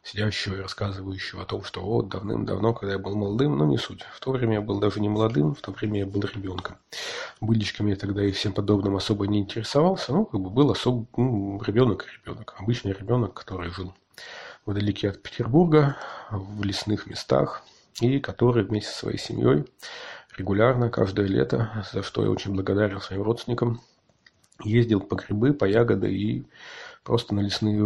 сидящего 0.09 0.57
и 0.57 0.61
рассказывающего 0.61 1.43
о 1.43 1.45
том, 1.45 1.63
что 1.65 1.83
вот 1.83 2.09
давным-давно, 2.09 2.73
когда 2.73 2.95
я 2.95 2.99
был 2.99 3.15
молодым, 3.15 3.59
но 3.59 3.67
не 3.67 3.77
суть. 3.77 4.03
В 4.03 4.21
то 4.21 4.33
время 4.33 4.55
я 4.55 4.61
был 4.61 4.81
даже 4.81 5.01
не 5.01 5.09
молодым, 5.09 5.55
в 5.55 5.61
то 5.61 5.73
время 5.73 6.01
я 6.01 6.07
был 6.07 6.23
ребенком. 6.23 6.77
Быличками 7.41 7.91
я 7.91 7.97
тогда 7.97 8.25
и 8.25 8.33
всем 8.33 8.53
подобным 8.53 8.97
особо 8.97 9.27
не 9.27 9.41
интересовался, 9.41 10.13
ну, 10.13 10.25
как 10.25 10.41
бы 10.41 10.51
был 10.51 10.71
особо 10.71 11.07
ну, 11.17 11.61
ребенок 11.63 12.07
ребенок, 12.25 12.55
обычный 12.59 12.93
ребенок, 12.93 13.35
который 13.35 13.71
жил 13.71 13.95
вдалеке 14.65 15.11
от 15.11 15.23
Петербурга, 15.23 15.97
в 16.31 16.63
лесных 16.63 17.07
местах, 17.07 17.63
и 18.01 18.19
который 18.19 18.65
вместе 18.65 18.91
со 18.91 18.99
своей 18.99 19.19
семьей 19.19 19.65
регулярно, 20.37 20.89
каждое 20.89 21.27
лето, 21.27 21.85
за 21.93 22.03
что 22.03 22.23
я 22.23 22.31
очень 22.31 22.55
благодарен 22.55 23.01
своим 23.01 23.23
родственникам, 23.23 23.81
ездил 24.63 25.01
по 25.01 25.17
грибы, 25.17 25.53
по 25.53 25.65
ягоды 25.65 26.13
и 26.13 26.47
просто 27.03 27.35
на 27.35 27.41
лесные 27.41 27.83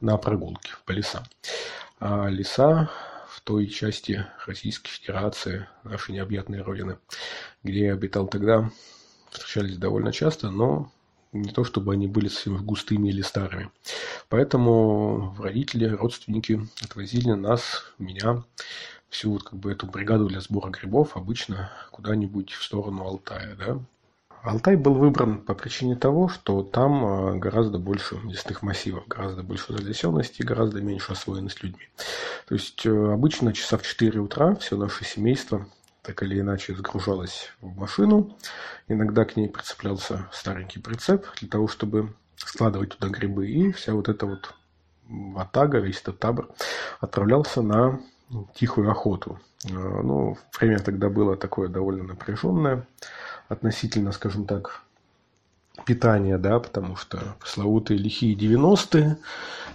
на 0.00 0.16
прогулки 0.16 0.72
по 0.84 0.92
лесам. 0.92 1.24
А 1.98 2.28
леса 2.28 2.90
в 3.28 3.40
той 3.42 3.66
части 3.68 4.26
Российской 4.46 4.90
Федерации, 4.90 5.68
нашей 5.84 6.12
необъятной 6.12 6.62
родины, 6.62 6.98
где 7.62 7.86
я 7.86 7.92
обитал 7.92 8.26
тогда, 8.26 8.70
встречались 9.30 9.76
довольно 9.76 10.12
часто, 10.12 10.50
но 10.50 10.90
не 11.32 11.50
то 11.50 11.64
чтобы 11.64 11.92
они 11.92 12.08
были 12.08 12.28
совсем 12.28 12.56
густыми 12.64 13.08
или 13.08 13.22
старыми. 13.22 13.70
Поэтому 14.28 15.34
родители, 15.38 15.86
родственники 15.86 16.66
отвозили 16.82 17.32
нас, 17.32 17.84
меня, 17.98 18.42
всю 19.08 19.32
вот 19.32 19.42
как 19.42 19.58
бы 19.58 19.70
эту 19.70 19.86
бригаду 19.86 20.26
для 20.26 20.40
сбора 20.40 20.70
грибов 20.70 21.16
обычно 21.16 21.70
куда-нибудь 21.90 22.52
в 22.52 22.62
сторону 22.62 23.04
Алтая, 23.04 23.54
да, 23.56 23.80
Алтай 24.42 24.76
был 24.76 24.94
выбран 24.94 25.42
по 25.42 25.54
причине 25.54 25.96
того, 25.96 26.28
что 26.28 26.62
там 26.62 27.04
а, 27.04 27.32
гораздо 27.34 27.78
больше 27.78 28.16
лесных 28.24 28.62
массивов, 28.62 29.06
гораздо 29.06 29.42
больше 29.42 29.72
залесенности, 29.72 30.42
гораздо 30.42 30.80
меньше 30.80 31.12
освоенность 31.12 31.62
людьми. 31.62 31.88
То 32.48 32.54
есть 32.54 32.86
э, 32.86 33.12
обычно 33.12 33.52
часа 33.52 33.76
в 33.76 33.82
4 33.82 34.18
утра 34.18 34.54
все 34.54 34.76
наше 34.76 35.04
семейство 35.04 35.66
так 36.02 36.22
или 36.22 36.40
иначе 36.40 36.74
загружалось 36.74 37.52
в 37.60 37.76
машину. 37.78 38.34
Иногда 38.88 39.26
к 39.26 39.36
ней 39.36 39.48
прицеплялся 39.48 40.28
старенький 40.32 40.80
прицеп 40.80 41.26
для 41.40 41.48
того, 41.48 41.68
чтобы 41.68 42.14
складывать 42.36 42.96
туда 42.96 43.08
грибы. 43.08 43.48
И 43.48 43.72
вся 43.72 43.92
вот 43.92 44.08
эта 44.08 44.24
вот 44.24 44.54
ватага, 45.06 45.78
весь 45.78 46.00
этот 46.00 46.18
табор 46.18 46.48
отправлялся 47.00 47.60
на 47.60 48.00
тихую 48.54 48.90
охоту. 48.90 49.38
Э, 49.64 49.70
ну, 49.72 50.36
время 50.58 50.78
тогда 50.80 51.08
было 51.08 51.36
такое 51.36 51.68
довольно 51.68 52.04
напряженное 52.04 52.86
относительно, 53.48 54.12
скажем 54.12 54.46
так, 54.46 54.82
питания, 55.84 56.38
да, 56.38 56.60
потому 56.60 56.96
что 56.96 57.36
пресловутые 57.40 57.98
лихие 57.98 58.34
90-е, 58.34 59.18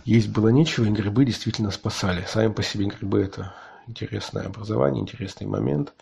есть 0.05 0.29
было 0.29 0.49
нечего, 0.49 0.85
и 0.85 0.91
грибы 0.91 1.25
действительно 1.25 1.71
спасали. 1.71 2.25
Сами 2.27 2.51
по 2.51 2.63
себе 2.63 2.85
грибы– 2.85 3.21
это 3.23 3.53
интересное 3.87 4.45
образование, 4.45 5.01
интересный 5.01 5.47
момент. 5.47 5.93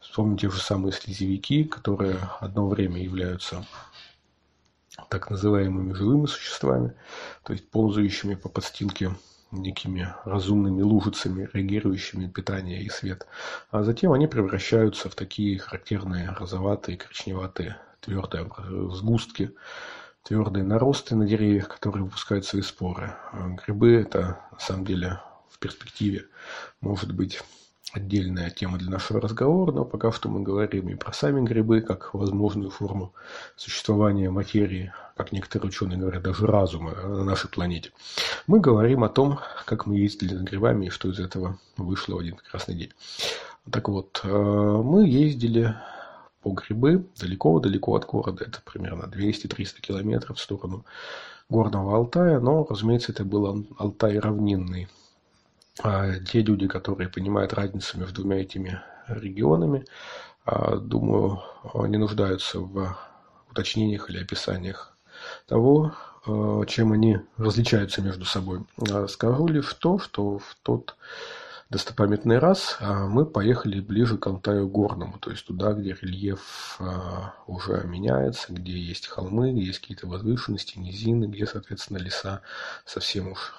Вспомните 0.00 0.48
те 0.48 0.52
же 0.52 0.60
самые 0.60 0.92
слезевики, 0.92 1.64
которые 1.64 2.16
одно 2.40 2.68
время 2.68 3.02
являются 3.02 3.64
так 5.08 5.30
называемыми 5.30 5.92
живыми 5.94 6.26
существами, 6.26 6.92
то 7.44 7.52
есть 7.52 7.68
ползающими 7.70 8.34
по 8.34 8.48
подстилке 8.48 9.12
некими 9.52 10.08
разумными 10.24 10.82
лужицами, 10.82 11.48
реагирующими 11.52 12.26
питание 12.26 12.82
и 12.82 12.88
свет. 12.88 13.26
А 13.70 13.82
затем 13.82 14.12
они 14.12 14.26
превращаются 14.26 15.08
в 15.08 15.14
такие 15.14 15.58
характерные 15.58 16.30
розоватые, 16.30 16.96
коричневатые, 16.96 17.76
твердые 18.00 18.50
сгустки, 18.92 19.52
твердые 20.24 20.64
наросты 20.64 21.14
на 21.14 21.26
деревьях, 21.26 21.68
которые 21.68 22.04
выпускают 22.04 22.44
свои 22.44 22.62
споры. 22.62 23.14
А 23.32 23.48
грибы– 23.48 23.92
это, 23.94 24.40
на 24.50 24.58
самом 24.58 24.84
деле, 24.84 25.20
в 25.50 25.58
перспективе 25.58 26.26
может 26.80 27.12
быть 27.12 27.42
отдельная 27.92 28.50
тема 28.50 28.78
для 28.78 28.90
нашего 28.90 29.20
разговора, 29.20 29.72
но 29.72 29.84
пока 29.84 30.12
что 30.12 30.28
мы 30.28 30.42
говорим 30.42 30.88
и 30.88 30.94
про 30.94 31.12
сами 31.12 31.44
грибы, 31.44 31.82
как 31.82 32.14
возможную 32.14 32.70
форму 32.70 33.12
существования 33.56 34.30
материи, 34.30 34.92
как 35.16 35.32
некоторые 35.32 35.68
ученые 35.68 35.98
говорят, 35.98 36.22
даже 36.22 36.46
разума 36.46 36.92
на 36.94 37.24
нашей 37.24 37.50
планете. 37.50 37.92
Мы 38.46 38.60
говорим 38.60 39.04
о 39.04 39.08
том, 39.08 39.38
как 39.66 39.86
мы 39.86 39.96
ездили 39.96 40.34
за 40.34 40.42
грибами 40.42 40.86
и 40.86 40.90
что 40.90 41.10
из 41.10 41.20
этого 41.20 41.58
вышло 41.76 42.16
в 42.16 42.18
один 42.18 42.36
прекрасный 42.36 42.74
день. 42.74 42.92
Так 43.70 43.88
вот, 43.88 44.20
э, 44.24 44.28
мы 44.28 45.06
ездили 45.06 45.76
по 46.42 46.50
грибы 46.50 47.06
далеко-далеко 47.20 47.94
от 47.94 48.06
города. 48.06 48.44
Это 48.44 48.60
примерно 48.64 49.04
200-300 49.04 49.80
километров 49.80 50.38
в 50.38 50.40
сторону 50.40 50.84
горного 51.48 51.96
Алтая, 51.96 52.40
но, 52.40 52.66
разумеется, 52.68 53.12
это 53.12 53.24
был 53.24 53.66
Алтай 53.78 54.18
равнинный 54.18 54.88
те 55.76 56.42
люди, 56.42 56.68
которые 56.68 57.08
понимают 57.08 57.54
разницу 57.54 57.98
между 57.98 58.22
двумя 58.22 58.42
этими 58.42 58.80
регионами, 59.08 59.84
а, 60.44 60.76
думаю, 60.76 61.40
не 61.88 61.98
нуждаются 61.98 62.60
в 62.60 62.96
уточнениях 63.50 64.10
или 64.10 64.22
описаниях 64.22 64.96
того, 65.46 65.94
а, 66.26 66.64
чем 66.66 66.92
они 66.92 67.20
различаются 67.36 68.02
между 68.02 68.24
собой. 68.24 68.64
Скажу 69.08 69.46
лишь 69.46 69.72
то, 69.74 69.98
что 69.98 70.38
в 70.38 70.56
тот 70.62 70.96
достопамятный 71.70 72.38
раз 72.38 72.76
мы 72.80 73.24
поехали 73.24 73.80
ближе 73.80 74.18
к 74.18 74.26
Алтаю 74.26 74.68
Горному, 74.68 75.18
то 75.18 75.30
есть 75.30 75.46
туда, 75.46 75.72
где 75.72 75.96
рельеф 76.02 76.78
уже 77.46 77.82
меняется, 77.84 78.52
где 78.52 78.72
есть 78.72 79.06
холмы, 79.06 79.52
где 79.52 79.62
есть 79.62 79.78
какие-то 79.78 80.06
возвышенности, 80.06 80.78
низины, 80.78 81.24
где, 81.24 81.46
соответственно, 81.46 81.96
леса 81.96 82.42
совсем 82.84 83.32
уж, 83.32 83.54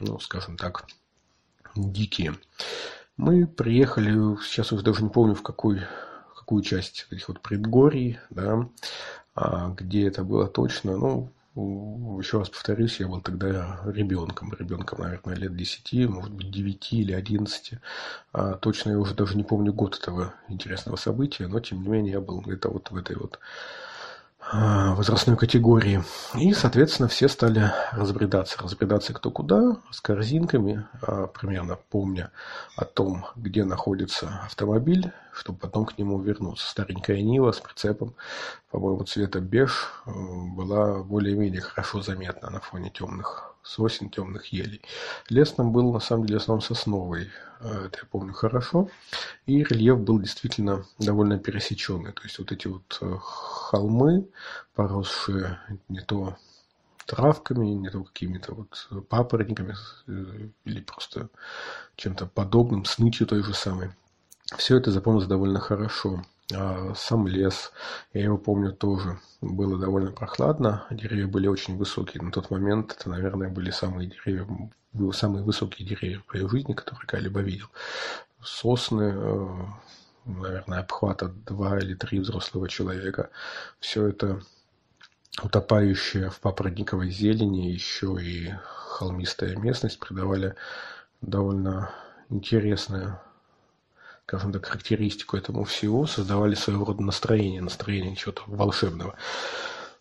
ну, 0.00 0.18
скажем 0.18 0.56
так, 0.56 0.86
дикие. 1.74 2.34
Мы 3.16 3.46
приехали, 3.46 4.12
сейчас 4.42 4.72
уже 4.72 4.82
даже 4.82 5.02
не 5.02 5.10
помню, 5.10 5.34
в 5.34 5.42
какой, 5.42 5.80
какую 6.36 6.62
часть 6.62 7.06
этих 7.10 7.28
вот 7.28 7.40
предгорий, 7.40 8.18
да, 8.30 8.68
а, 9.34 9.68
где 9.70 10.06
это 10.06 10.24
было 10.24 10.46
точно, 10.48 10.96
ну, 10.96 11.32
еще 11.54 12.38
раз 12.38 12.48
повторюсь, 12.48 12.98
я 12.98 13.08
был 13.08 13.20
тогда 13.20 13.80
ребенком, 13.84 14.54
ребенком, 14.58 15.00
наверное, 15.00 15.36
лет 15.36 15.54
10, 15.54 16.08
может 16.08 16.32
быть, 16.32 16.50
9 16.50 16.92
или 16.94 17.12
11. 17.12 17.74
А, 18.32 18.54
точно 18.54 18.90
я 18.92 18.98
уже 18.98 19.14
даже 19.14 19.36
не 19.36 19.44
помню 19.44 19.72
год 19.74 19.98
этого 20.00 20.34
интересного 20.48 20.96
события, 20.96 21.46
но, 21.48 21.60
тем 21.60 21.82
не 21.82 21.88
менее, 21.88 22.12
я 22.12 22.20
был 22.20 22.40
где-то 22.40 22.70
вот 22.70 22.90
в 22.90 22.96
этой 22.96 23.16
вот 23.16 23.38
возрастной 24.50 25.36
категории. 25.36 26.02
И, 26.34 26.52
соответственно, 26.52 27.08
все 27.08 27.28
стали 27.28 27.72
разбредаться. 27.92 28.60
Разбредаться 28.62 29.12
кто 29.14 29.30
куда, 29.30 29.76
с 29.90 30.00
корзинками, 30.00 30.86
а, 31.00 31.26
примерно 31.26 31.76
помня 31.90 32.30
о 32.76 32.84
том, 32.84 33.26
где 33.36 33.64
находится 33.64 34.40
автомобиль, 34.44 35.12
чтобы 35.32 35.58
потом 35.58 35.86
к 35.86 35.96
нему 35.96 36.20
вернуться. 36.20 36.68
Старенькая 36.68 37.22
Нива 37.22 37.52
с 37.52 37.60
прицепом, 37.60 38.14
по-моему, 38.70 39.04
цвета 39.04 39.40
беж, 39.40 39.90
э, 40.06 40.10
была 40.10 41.02
более-менее 41.02 41.60
хорошо 41.60 42.02
заметна 42.02 42.50
на 42.50 42.60
фоне 42.60 42.90
темных 42.90 43.54
сосен, 43.62 44.10
темных 44.10 44.46
елей. 44.46 44.82
Лес 45.28 45.56
нам 45.56 45.72
был, 45.72 45.92
на 45.92 46.00
самом 46.00 46.26
деле, 46.26 46.38
основном 46.38 46.62
сосновый. 46.62 47.30
Э, 47.60 47.86
это 47.86 47.98
я 47.98 48.08
помню 48.10 48.32
хорошо. 48.32 48.88
И 49.46 49.62
рельеф 49.62 50.00
был 50.00 50.18
действительно 50.18 50.84
довольно 50.98 51.38
пересеченный. 51.38 52.12
То 52.12 52.22
есть 52.24 52.38
вот 52.38 52.52
эти 52.52 52.68
вот 52.68 52.98
э, 53.00 53.16
холмы, 53.20 54.28
поросшие 54.74 55.60
не 55.88 56.00
то 56.00 56.36
травками, 57.06 57.66
не 57.66 57.90
то 57.90 58.04
какими-то 58.04 58.54
вот 58.54 58.88
папоротниками 59.08 59.74
э, 60.06 60.48
или 60.64 60.80
просто 60.80 61.28
чем-то 61.96 62.26
подобным, 62.26 62.84
снытью 62.84 63.26
той 63.26 63.42
же 63.42 63.54
самой. 63.54 63.90
Все 64.56 64.76
это 64.76 64.90
запомнилось 64.90 65.28
довольно 65.28 65.60
хорошо. 65.60 66.22
А 66.54 66.92
сам 66.94 67.26
лес, 67.26 67.72
я 68.12 68.24
его 68.24 68.36
помню 68.36 68.72
тоже, 68.72 69.18
было 69.40 69.78
довольно 69.78 70.12
прохладно, 70.12 70.86
деревья 70.90 71.26
были 71.26 71.46
очень 71.46 71.76
высокие. 71.76 72.22
На 72.22 72.30
тот 72.30 72.50
момент 72.50 72.96
это, 72.98 73.08
наверное, 73.08 73.48
были 73.48 73.70
самые 73.70 74.08
деревья, 74.08 74.46
самые 75.12 75.44
высокие 75.44 75.88
деревья 75.88 76.20
в 76.20 76.32
моей 76.32 76.48
жизни, 76.48 76.72
которые 76.72 77.06
когда-либо 77.06 77.40
видел. 77.40 77.66
Сосны, 78.42 79.12
э, 79.14 79.48
наверное, 80.26 80.80
обхвата 80.80 81.28
два 81.28 81.78
или 81.78 81.94
три 81.94 82.18
взрослого 82.18 82.68
человека. 82.68 83.30
Все 83.78 84.08
это 84.08 84.42
утопающая 85.42 86.28
в 86.28 86.40
папоротниковой 86.40 87.10
зелени, 87.10 87.68
еще 87.68 88.18
и 88.20 88.52
холмистая 88.64 89.56
местность 89.56 89.98
придавали 89.98 90.54
довольно 91.22 91.90
интересное 92.28 93.22
скажем 94.26 94.52
так, 94.52 94.66
характеристику 94.66 95.36
этому 95.36 95.64
всего, 95.64 96.06
создавали 96.06 96.54
своего 96.54 96.84
рода 96.84 97.02
настроение, 97.02 97.60
настроение 97.60 98.16
чего-то 98.16 98.42
волшебного. 98.46 99.14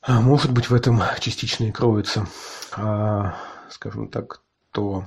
А 0.01 0.21
может 0.21 0.51
быть, 0.51 0.69
в 0.69 0.73
этом 0.73 1.01
частично 1.19 1.65
и 1.65 1.71
кроется, 1.71 2.27
а, 2.73 3.36
скажем 3.69 4.07
так, 4.07 4.41
то 4.71 5.05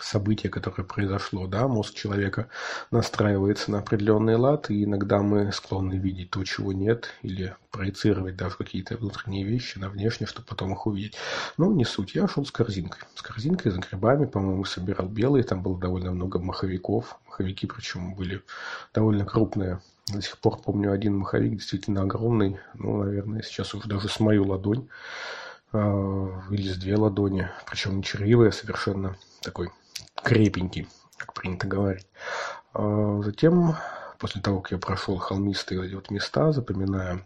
событие, 0.00 0.50
которое 0.50 0.84
произошло, 0.84 1.46
да, 1.46 1.68
мозг 1.68 1.94
человека 1.94 2.48
настраивается 2.90 3.70
на 3.70 3.78
определенный 3.78 4.36
лад, 4.36 4.70
и 4.70 4.84
иногда 4.84 5.20
мы 5.22 5.52
склонны 5.52 5.94
видеть 5.94 6.30
то, 6.30 6.44
чего 6.44 6.72
нет, 6.72 7.10
или 7.22 7.56
проецировать 7.70 8.36
даже 8.36 8.56
какие-то 8.56 8.96
внутренние 8.96 9.44
вещи 9.44 9.78
на 9.78 9.88
внешнее, 9.88 10.26
чтобы 10.26 10.46
потом 10.48 10.72
их 10.72 10.86
увидеть. 10.86 11.14
Но 11.58 11.72
не 11.72 11.84
суть. 11.84 12.14
Я 12.14 12.28
шел 12.28 12.44
с 12.44 12.50
корзинкой. 12.50 13.02
С 13.14 13.22
корзинкой, 13.22 13.72
с 13.72 13.76
грибами, 13.76 14.26
по-моему, 14.26 14.64
собирал 14.64 15.08
белые, 15.08 15.44
там 15.44 15.62
было 15.62 15.78
довольно 15.78 16.12
много 16.12 16.38
маховиков. 16.38 17.18
Маховики, 17.26 17.66
причем, 17.66 18.14
были 18.14 18.42
довольно 18.94 19.24
крупные. 19.24 19.80
До 20.08 20.22
сих 20.22 20.38
пор 20.38 20.60
помню 20.60 20.92
один 20.92 21.18
маховик, 21.18 21.52
действительно 21.52 22.02
огромный, 22.02 22.58
ну, 22.74 23.02
наверное, 23.02 23.42
сейчас 23.42 23.74
уже 23.74 23.88
даже 23.88 24.08
с 24.08 24.20
мою 24.20 24.46
ладонь 24.46 24.88
а, 25.72 26.42
или 26.50 26.72
с 26.72 26.76
две 26.76 26.96
ладони, 26.96 27.48
причем 27.68 27.96
не 27.96 28.04
червивая, 28.04 28.52
совершенно 28.52 29.16
такой 29.42 29.70
крепенький, 30.26 30.88
как 31.16 31.34
принято 31.34 31.68
говорить. 31.68 32.08
А 32.74 33.20
затем, 33.22 33.76
после 34.18 34.40
того, 34.42 34.60
как 34.60 34.72
я 34.72 34.78
прошел 34.78 35.18
холмистые 35.18 35.94
вот 35.94 36.10
места, 36.10 36.50
запоминая 36.50 37.24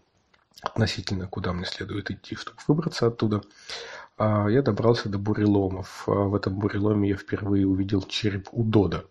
относительно, 0.60 1.26
куда 1.26 1.54
мне 1.54 1.64
следует 1.64 2.10
идти, 2.10 2.36
чтобы 2.36 2.58
выбраться 2.68 3.06
оттуда, 3.06 3.40
а, 4.18 4.48
я 4.48 4.60
добрался 4.60 5.08
до 5.08 5.16
буреломов. 5.16 6.04
А 6.08 6.12
в 6.12 6.34
этом 6.34 6.58
буреломе 6.58 7.08
я 7.08 7.16
впервые 7.16 7.66
увидел 7.66 8.02
череп 8.02 8.48
удода. 8.52 9.06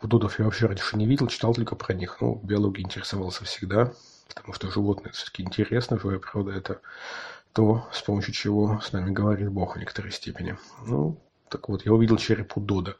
Удодов 0.00 0.38
я 0.38 0.44
вообще 0.44 0.66
раньше 0.66 0.96
не 0.96 1.06
видел, 1.06 1.26
читал 1.26 1.54
только 1.54 1.74
про 1.74 1.94
них. 1.94 2.18
Ну, 2.20 2.40
биологией 2.44 2.84
интересовался 2.84 3.44
всегда, 3.44 3.92
потому 4.28 4.54
что 4.54 4.70
животные 4.70 5.10
все-таки 5.10 5.42
интересно, 5.42 5.98
живая 5.98 6.20
природа– 6.20 6.52
это 6.56 6.80
то, 7.52 7.84
с 7.92 8.00
помощью 8.00 8.32
чего 8.32 8.80
с 8.80 8.92
нами 8.92 9.10
говорит 9.10 9.50
Бог 9.50 9.74
в 9.74 9.80
некоторой 9.80 10.12
степени. 10.12 10.56
Ну, 10.86 11.18
так 11.52 11.68
вот, 11.68 11.84
я 11.84 11.92
увидел 11.92 12.16
череп 12.16 12.56
у 12.56 12.60
Дода. 12.60 12.96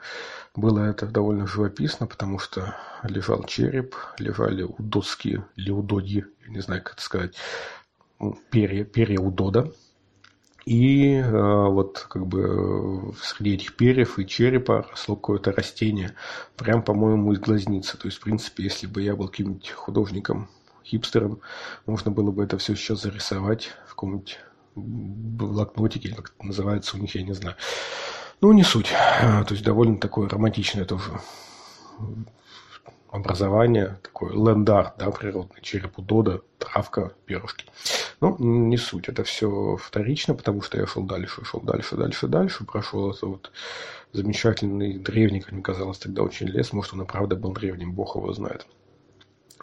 Было 0.54 0.80
это 0.80 1.06
довольно 1.06 1.46
живописно, 1.46 2.06
потому 2.06 2.38
что 2.38 2.76
лежал 3.02 3.44
череп, 3.44 3.96
лежали 4.18 4.62
удодские 4.62 5.46
или 5.56 5.70
удодьи, 5.70 6.26
я 6.44 6.52
не 6.52 6.60
знаю, 6.60 6.82
как 6.82 6.94
это 6.94 7.02
сказать, 7.02 7.34
ну, 8.20 8.38
перья, 8.50 8.84
перья 8.84 9.20
у 9.20 9.30
Дода. 9.30 9.72
И 10.66 11.14
э, 11.14 11.30
вот 11.30 12.06
как 12.08 12.26
бы 12.26 13.14
среди 13.20 13.54
этих 13.54 13.74
перьев 13.74 14.18
и 14.18 14.26
черепа 14.26 14.86
росло 14.90 15.16
какое-то 15.16 15.50
растение, 15.50 16.14
прям, 16.56 16.82
по-моему, 16.82 17.32
из 17.32 17.40
глазницы. 17.40 17.96
То 17.96 18.06
есть, 18.06 18.18
в 18.18 18.20
принципе, 18.20 18.64
если 18.64 18.86
бы 18.86 19.02
я 19.02 19.16
был 19.16 19.28
каким-нибудь 19.28 19.70
художником, 19.70 20.48
хипстером, 20.84 21.40
можно 21.86 22.10
было 22.10 22.30
бы 22.30 22.44
это 22.44 22.58
все 22.58 22.76
сейчас 22.76 23.02
зарисовать 23.02 23.70
в 23.86 23.90
каком-нибудь 23.90 24.38
блокнотике, 24.74 26.14
как 26.14 26.32
это 26.36 26.46
называется 26.46 26.96
у 26.96 27.00
них, 27.00 27.14
я 27.14 27.22
не 27.22 27.32
знаю. 27.32 27.56
Ну, 28.42 28.52
не 28.52 28.64
суть. 28.64 28.92
А, 28.92 29.44
то 29.44 29.54
есть 29.54 29.64
довольно 29.64 29.98
такое 29.98 30.28
романтичное 30.28 30.84
тоже 30.84 31.12
образование, 33.08 34.00
такой 34.02 34.32
лендар, 34.32 34.94
да, 34.98 35.12
природный, 35.12 35.60
череп 35.62 35.98
удода, 35.98 36.40
травка, 36.58 37.12
перышки. 37.24 37.66
Ну, 38.20 38.36
не 38.38 38.76
суть, 38.78 39.08
это 39.08 39.22
все 39.22 39.76
вторично, 39.76 40.34
потому 40.34 40.60
что 40.60 40.76
я 40.76 40.86
шел 40.88 41.04
дальше, 41.04 41.44
шел 41.44 41.60
дальше, 41.60 41.94
дальше, 41.96 42.26
дальше, 42.26 42.64
прошел 42.64 43.12
это 43.12 43.26
вот 43.26 43.52
замечательный, 44.12 44.98
древний, 44.98 45.40
как 45.40 45.52
мне 45.52 45.62
казалось 45.62 45.98
тогда, 45.98 46.22
очень 46.22 46.48
лес, 46.48 46.72
может, 46.72 46.94
он 46.94 47.02
и 47.02 47.06
правда 47.06 47.36
был 47.36 47.52
древним, 47.52 47.92
бог 47.92 48.16
его 48.16 48.32
знает. 48.32 48.66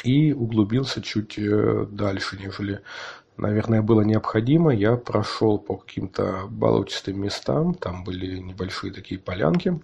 И 0.05 0.31
углубился 0.31 1.01
чуть 1.01 1.37
э, 1.37 1.85
дальше, 1.89 2.37
нежели 2.37 2.81
наверное, 3.39 3.81
было 3.81 4.01
необходимо. 4.01 4.73
Я 4.73 4.95
прошел 4.95 5.57
по 5.57 5.77
каким-то 5.77 6.45
болотистым 6.49 7.21
местам, 7.21 7.73
там 7.73 8.03
были 8.03 8.39
небольшие 8.39 8.93
такие 8.93 9.19
полянки, 9.19 9.79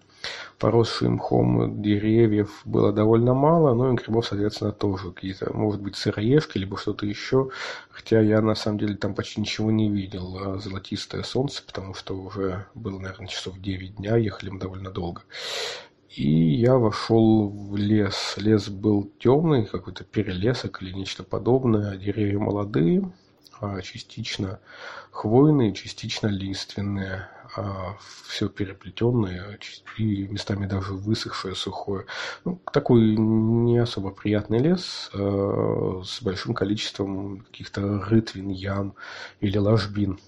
поросшие 0.59 1.09
мхом, 1.09 1.81
деревьев 1.81 2.61
было 2.65 2.91
довольно 2.91 3.33
мало, 3.33 3.73
но 3.73 3.91
и 3.91 3.95
грибов, 3.95 4.27
соответственно, 4.27 4.71
тоже 4.71 5.11
какие-то, 5.11 5.53
может 5.53 5.81
быть, 5.81 5.95
сыроежки, 5.95 6.57
либо 6.57 6.77
что-то 6.77 7.05
еще, 7.05 7.49
хотя 7.89 8.21
я, 8.21 8.41
на 8.41 8.55
самом 8.55 8.79
деле, 8.79 8.95
там 8.95 9.15
почти 9.15 9.41
ничего 9.41 9.71
не 9.71 9.89
видел. 9.89 10.37
А 10.37 10.59
золотистое 10.59 11.23
солнце, 11.23 11.63
потому 11.65 11.93
что 11.93 12.15
уже 12.15 12.65
было, 12.75 12.99
наверное, 12.99 13.27
часов 13.27 13.59
9 13.59 13.95
дня, 13.95 14.17
ехали 14.17 14.49
мы 14.49 14.59
довольно 14.59 14.91
долго. 14.91 15.21
И 16.09 16.29
я 16.29 16.77
вошел 16.77 17.49
в 17.49 17.75
лес. 17.75 18.35
Лес 18.37 18.69
был 18.69 19.11
темный, 19.19 19.65
какой-то 19.65 20.05
перелесок 20.05 20.81
или 20.81 20.93
нечто 20.93 21.23
подобное. 21.23 21.97
Деревья 21.97 22.39
молодые, 22.39 23.11
частично 23.83 24.59
хвойные, 25.11 25.73
частично 25.73 26.27
лиственные, 26.27 27.29
а, 27.55 27.95
все 28.27 28.49
переплетенное 28.49 29.57
и 29.97 30.27
местами 30.27 30.65
даже 30.65 30.93
высохшее, 30.93 31.55
сухое. 31.55 32.05
Ну, 32.43 32.59
такой 32.71 33.15
не 33.15 33.77
особо 33.77 34.11
приятный 34.11 34.59
лес 34.59 35.09
а, 35.13 36.01
с 36.03 36.21
большим 36.21 36.53
количеством 36.53 37.41
каких-то 37.41 37.99
рытвин, 38.01 38.49
ям 38.49 38.95
или 39.39 39.57
ложбин. 39.57 40.19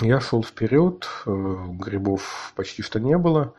Я 0.00 0.20
шел 0.20 0.44
вперед, 0.44 1.08
грибов 1.26 2.52
почти 2.54 2.82
что 2.82 3.00
не 3.00 3.18
было, 3.18 3.54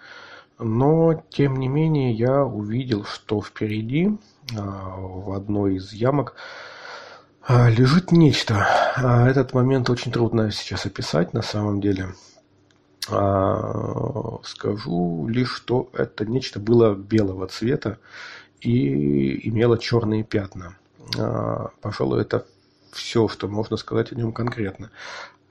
но 0.58 1.22
тем 1.30 1.58
не 1.58 1.68
менее 1.68 2.14
я 2.14 2.46
увидел, 2.46 3.04
что 3.04 3.42
впереди 3.42 4.18
в 4.54 5.36
одной 5.36 5.76
из 5.76 5.92
ямок 5.92 6.36
а, 6.36 6.69
лежит 7.50 8.12
нечто. 8.12 8.68
А, 8.96 9.28
этот 9.28 9.54
момент 9.54 9.90
очень 9.90 10.12
трудно 10.12 10.52
сейчас 10.52 10.86
описать 10.86 11.34
на 11.34 11.42
самом 11.42 11.82
деле. 11.82 12.14
А, 13.10 14.38
скажу 14.44 15.28
лишь, 15.28 15.56
что 15.56 15.90
это 15.94 16.26
нечто 16.26 16.60
было 16.60 16.94
белого 16.94 17.48
цвета 17.48 17.98
и 18.62 19.50
имело 19.50 19.78
черные 19.80 20.24
пятна. 20.24 20.78
Пожалуй, 21.82 22.22
это 22.22 22.46
все, 22.92 23.28
что 23.28 23.48
можно 23.48 23.78
сказать 23.78 24.12
о 24.12 24.16
нем 24.16 24.32
конкретно. 24.32 24.92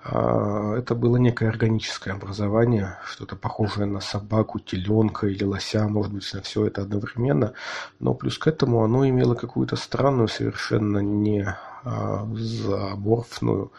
Это 0.04 0.94
было 0.94 1.16
некое 1.16 1.48
органическое 1.48 2.14
образование, 2.14 2.98
что-то 3.04 3.34
похожее 3.34 3.86
на 3.86 4.00
собаку, 4.00 4.60
теленка 4.60 5.26
или 5.26 5.42
лося, 5.42 5.88
может 5.88 6.12
быть, 6.12 6.32
на 6.32 6.40
все 6.40 6.66
это 6.66 6.82
одновременно. 6.82 7.52
Но 7.98 8.14
плюс 8.14 8.38
к 8.38 8.46
этому 8.46 8.84
оно 8.84 9.08
имело 9.08 9.34
какую-то 9.34 9.74
странную, 9.74 10.28
совершенно 10.28 10.98
не 10.98 11.52
а, 11.84 12.26
заморфную 12.32 13.72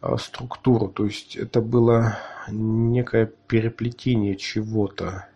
а, 0.00 0.18
структуру. 0.18 0.88
То 0.88 1.06
есть 1.06 1.36
это 1.36 1.60
было 1.60 2.18
некое 2.48 3.26
переплетение 3.46 4.34
чего-то 4.36 5.28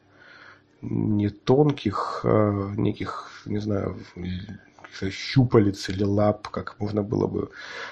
не 0.83 1.29
тонких, 1.29 2.23
а 2.25 2.75
неких, 2.77 3.43
не 3.45 3.59
знаю, 3.59 3.97
щупалец 5.11 5.89
или 5.89 6.03
лап, 6.03 6.49
как 6.49 6.81
можно 6.81 7.03
было 7.03 7.29
бы 7.29 7.51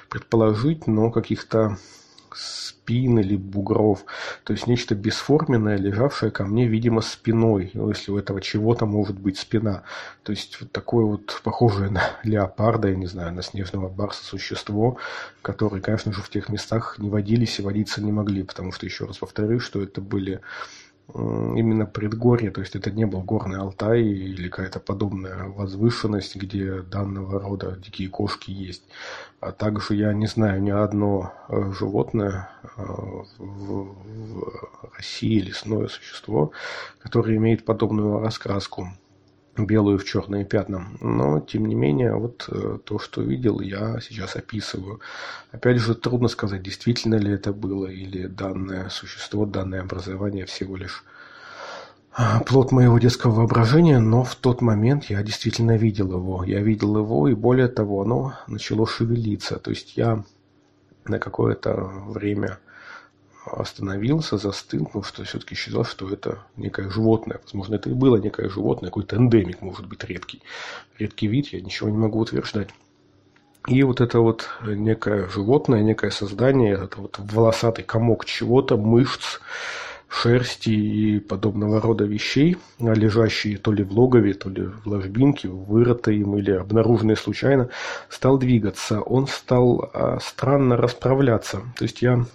предположить, 0.09 0.89
но 0.89 1.11
каких-то 1.11 1.79
спин 2.35 3.19
или 3.19 3.37
бугров. 3.37 4.05
То 4.45 4.53
есть 4.53 4.67
нечто 4.67 4.95
бесформенное, 4.95 5.77
лежавшее 5.77 6.31
ко 6.31 6.45
мне, 6.45 6.67
видимо, 6.67 7.01
спиной. 7.01 7.71
Ну, 7.75 7.89
если 7.89 8.11
у 8.11 8.19
этого 8.19 8.41
чего-то 8.41 8.87
может 8.87 9.19
быть 9.19 9.39
спина. 9.39 9.85
То 10.23 10.33
есть 10.33 10.61
вот 10.61 10.73
такое 10.73 11.05
вот 11.05 11.41
похожее 11.43 11.91
на 11.91 12.03
леопарда, 12.23 12.89
я 12.89 12.97
не 12.97 13.07
знаю, 13.07 13.33
на 13.33 13.43
снежного 13.43 13.89
барса 13.89 14.25
существо, 14.25 14.99
которые, 15.43 15.83
конечно 15.83 16.13
же, 16.13 16.23
в 16.23 16.29
тех 16.29 16.49
местах 16.49 16.97
не 16.99 17.09
водились 17.09 17.59
и 17.59 17.63
водиться 17.63 18.03
не 18.03 18.13
могли. 18.13 18.43
Потому 18.43 18.73
что, 18.73 18.87
еще 18.87 19.05
раз 19.05 19.19
повторю, 19.19 19.61
что 19.61 19.83
это 19.83 20.01
были 20.01 20.41
именно 21.13 21.87
предгорье, 21.87 22.51
то 22.51 22.61
есть 22.61 22.75
это 22.77 22.91
не 22.91 23.05
был 23.05 23.21
горный 23.23 23.59
Алтай 23.59 24.03
или 24.03 24.49
какая-то 24.49 24.81
подобная 24.81 25.45
возвышенность, 25.49 26.37
где 26.37 26.81
данного 26.81 27.39
рода 27.39 27.77
дикие 27.77 28.09
кошки 28.09 28.51
есть. 28.51 28.83
А 29.41 29.53
также 29.53 29.95
я 29.95 30.13
не 30.15 30.27
знаю 30.27 30.63
ни 30.63 30.71
одно 30.71 31.35
э, 31.49 31.73
животное 31.79 32.49
э, 32.77 32.83
в 33.39 33.95
России, 34.97 35.41
лесное 35.41 35.89
существо, 35.89 36.53
которое 37.01 37.37
имеет 37.37 37.65
подобную 37.67 38.21
раскраску 38.21 38.89
белую 39.57 39.99
в 39.99 40.05
черные 40.05 40.45
пятна. 40.45 40.89
Но, 41.01 41.41
тем 41.41 41.67
не 41.67 41.75
менее, 41.75 42.15
вот 42.15 42.49
э, 42.51 42.79
то, 42.85 42.99
что 42.99 43.23
видел, 43.23 43.61
я 43.61 43.99
сейчас 44.01 44.37
описываю. 44.37 45.01
Опять 45.53 45.79
же, 45.79 45.95
трудно 45.95 46.29
сказать, 46.29 46.63
действительно 46.63 47.17
ли 47.17 47.33
это 47.33 47.53
было, 47.53 47.87
или 47.87 48.27
данное 48.27 48.89
существо, 48.89 49.47
данное 49.47 49.81
образование 49.83 50.47
всего 50.47 50.77
лишь 50.77 51.05
а, 52.17 52.41
плод 52.41 52.71
моего 52.71 52.99
детского 52.99 53.33
воображения, 53.33 53.99
но 53.99 54.23
в 54.23 54.37
тот 54.37 54.61
момент 54.61 55.05
я 55.07 55.23
действительно 55.23 55.77
видел 55.77 56.13
его. 56.13 56.45
Я 56.45 56.61
видел 56.61 56.97
его, 56.97 57.29
и 57.29 57.35
более 57.35 57.69
того, 57.69 58.03
оно 58.03 58.35
начало 58.47 58.87
шевелиться. 58.87 59.59
То 59.59 59.71
есть 59.71 59.97
я 59.97 60.23
на 61.07 61.19
какое-то 61.19 61.75
время 62.09 62.59
остановился, 63.45 64.39
застыл, 64.39 64.87
потому 64.87 65.05
что 65.05 65.25
все-таки 65.25 65.55
считал, 65.55 65.85
что 65.85 66.09
это 66.11 66.39
некое 66.57 66.91
животное. 66.91 67.41
Возможно, 67.45 67.77
это 67.77 67.91
и 67.91 67.93
было 67.93 68.17
некое 68.17 68.49
животное, 68.49 68.91
какой-то 68.91 69.17
эндемик, 69.17 69.61
может 69.61 69.87
быть, 69.87 70.05
редкий. 70.05 70.43
Редкий 70.99 71.27
вид, 71.27 71.49
я 71.49 71.61
ничего 71.61 71.89
не 71.91 71.99
могу 71.99 72.21
утверждать. 72.21 72.71
И 73.67 73.83
вот 73.83 74.01
это 74.01 74.21
вот 74.21 74.49
некое 74.63 75.29
животное, 75.29 75.83
некое 75.83 76.11
создание, 76.11 76.75
это 76.75 77.01
вот 77.01 77.19
волосатый 77.19 77.85
комок 77.85 78.27
чего-то, 78.27 78.77
мышц, 78.77 79.41
шерсти 80.09 80.71
и 80.71 81.19
подобного 81.19 81.81
рода 81.81 82.05
вещей, 82.05 82.57
лежащие 82.79 83.59
то 83.59 83.73
ли 83.73 83.83
в 83.83 83.93
логове, 83.93 84.35
то 84.35 84.49
ли 84.49 84.65
в 84.67 84.87
ложбинке, 84.87 85.49
вырытые 85.49 86.21
им 86.21 86.37
или 86.37 86.53
обнаруженные 86.53 87.17
случайно, 87.17 87.71
стал 88.09 88.39
двигаться. 88.39 89.01
Он 89.01 89.27
стал 89.27 89.91
а, 89.93 90.19
странно 90.21 90.77
расправляться. 90.77 91.63
То 91.77 91.85
есть 91.85 92.03
я 92.03 92.27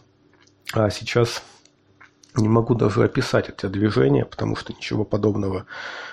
а, 0.73 0.89
сейчас 0.89 1.43
не 2.35 2.47
могу 2.47 2.75
даже 2.75 3.03
описать 3.03 3.49
это 3.49 3.69
движение, 3.69 4.25
потому 4.25 4.55
что 4.55 4.73
ничего 4.73 5.03
подобного 5.03 5.65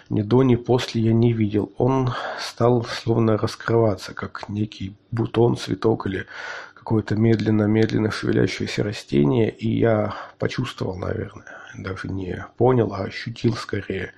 ни 0.08 0.22
до, 0.22 0.42
ни 0.42 0.56
после 0.56 1.02
я 1.02 1.12
не 1.12 1.32
видел. 1.32 1.72
Он 1.76 2.12
стал 2.40 2.84
словно 2.84 3.36
раскрываться, 3.36 4.14
как 4.14 4.48
некий 4.48 4.96
бутон, 5.10 5.56
цветок 5.56 6.06
или 6.06 6.26
какое-то 6.74 7.16
медленно-медленно 7.16 8.10
шевелящееся 8.10 8.82
растение, 8.82 9.50
и 9.50 9.68
я 9.68 10.14
почувствовал, 10.38 10.96
наверное, 10.96 11.58
даже 11.76 12.08
не 12.08 12.46
понял, 12.56 12.94
а 12.94 13.02
ощутил 13.04 13.54
скорее 13.54 14.12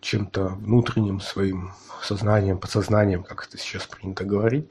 чем-то 0.00 0.48
внутренним 0.48 1.20
своим 1.20 1.72
сознанием, 2.02 2.58
подсознанием, 2.58 3.22
как 3.22 3.46
это 3.46 3.56
сейчас 3.56 3.86
принято 3.86 4.24
говорить, 4.24 4.68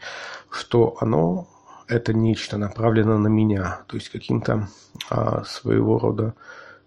что 0.50 0.98
оно 1.00 1.48
это 1.92 2.14
нечто 2.14 2.58
направлено 2.58 3.18
на 3.18 3.28
меня, 3.28 3.82
то 3.88 3.98
есть 3.98 4.10
каким-то 4.10 4.70
а, 5.10 5.44
своего 5.44 6.00
рода 6.00 6.34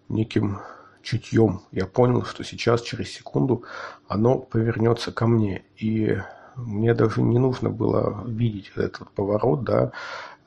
неким 0.08 0.60
чутьем. 1.02 1.60
Я 1.72 1.86
понял, 1.86 2.24
что 2.24 2.42
сейчас, 2.42 2.80
через 2.80 3.10
секунду, 3.10 3.64
оно 4.08 4.38
повернется 4.38 5.12
ко 5.12 5.26
мне. 5.26 5.64
И 5.76 6.18
мне 6.56 6.94
даже 6.94 7.20
не 7.20 7.38
нужно 7.38 7.68
было 7.68 8.24
видеть 8.26 8.72
этот 8.76 9.10
поворот, 9.10 9.64
да, 9.64 9.92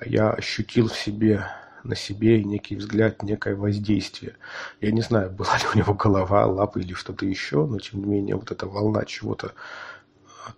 я 0.03 0.31
ощутил 0.31 0.87
в 0.87 0.97
себе 0.97 1.45
на 1.83 1.95
себе 1.95 2.43
некий 2.43 2.75
взгляд, 2.75 3.21
некое 3.21 3.55
воздействие. 3.55 4.35
Я 4.81 4.91
не 4.91 5.01
знаю, 5.01 5.29
была 5.29 5.55
ли 5.57 5.63
у 5.73 5.77
него 5.77 5.93
голова, 5.93 6.45
лапы 6.47 6.81
или 6.81 6.93
что-то 6.93 7.25
еще, 7.25 7.65
но 7.65 7.77
тем 7.77 8.01
не 8.01 8.05
менее 8.07 8.35
вот 8.35 8.51
эта 8.51 8.65
волна 8.65 9.05
чего-то 9.05 9.53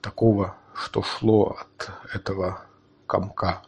такого, 0.02 0.56
что 0.74 1.04
шло 1.04 1.58
от 1.60 1.92
этого 2.16 2.62
комка 3.10 3.64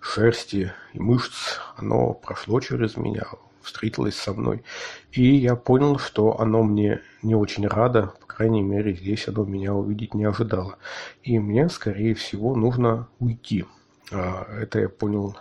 шерсти 0.00 0.72
и 0.94 0.98
мышц, 0.98 1.58
оно 1.76 2.14
прошло 2.14 2.60
через 2.60 2.96
меня, 2.96 3.24
встретилось 3.60 4.16
со 4.16 4.32
мной. 4.32 4.64
И 5.12 5.36
я 5.36 5.54
понял, 5.54 5.98
что 5.98 6.40
оно 6.40 6.62
мне 6.62 7.02
не 7.22 7.34
очень 7.34 7.66
радо, 7.66 8.14
по 8.20 8.26
крайней 8.26 8.62
мере, 8.62 8.94
здесь 8.94 9.28
оно 9.28 9.44
меня 9.44 9.74
увидеть 9.74 10.14
не 10.14 10.24
ожидало. 10.24 10.78
И 11.22 11.38
мне, 11.38 11.68
скорее 11.68 12.14
всего, 12.14 12.56
нужно 12.56 13.08
уйти. 13.18 13.66
А, 14.10 14.46
это 14.58 14.80
я 14.80 14.88
понял 14.88 15.36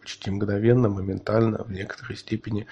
почти 0.00 0.32
мгновенно, 0.32 0.88
моментально, 0.88 1.62
в 1.62 1.70
некоторой 1.70 2.16
степени 2.16 2.66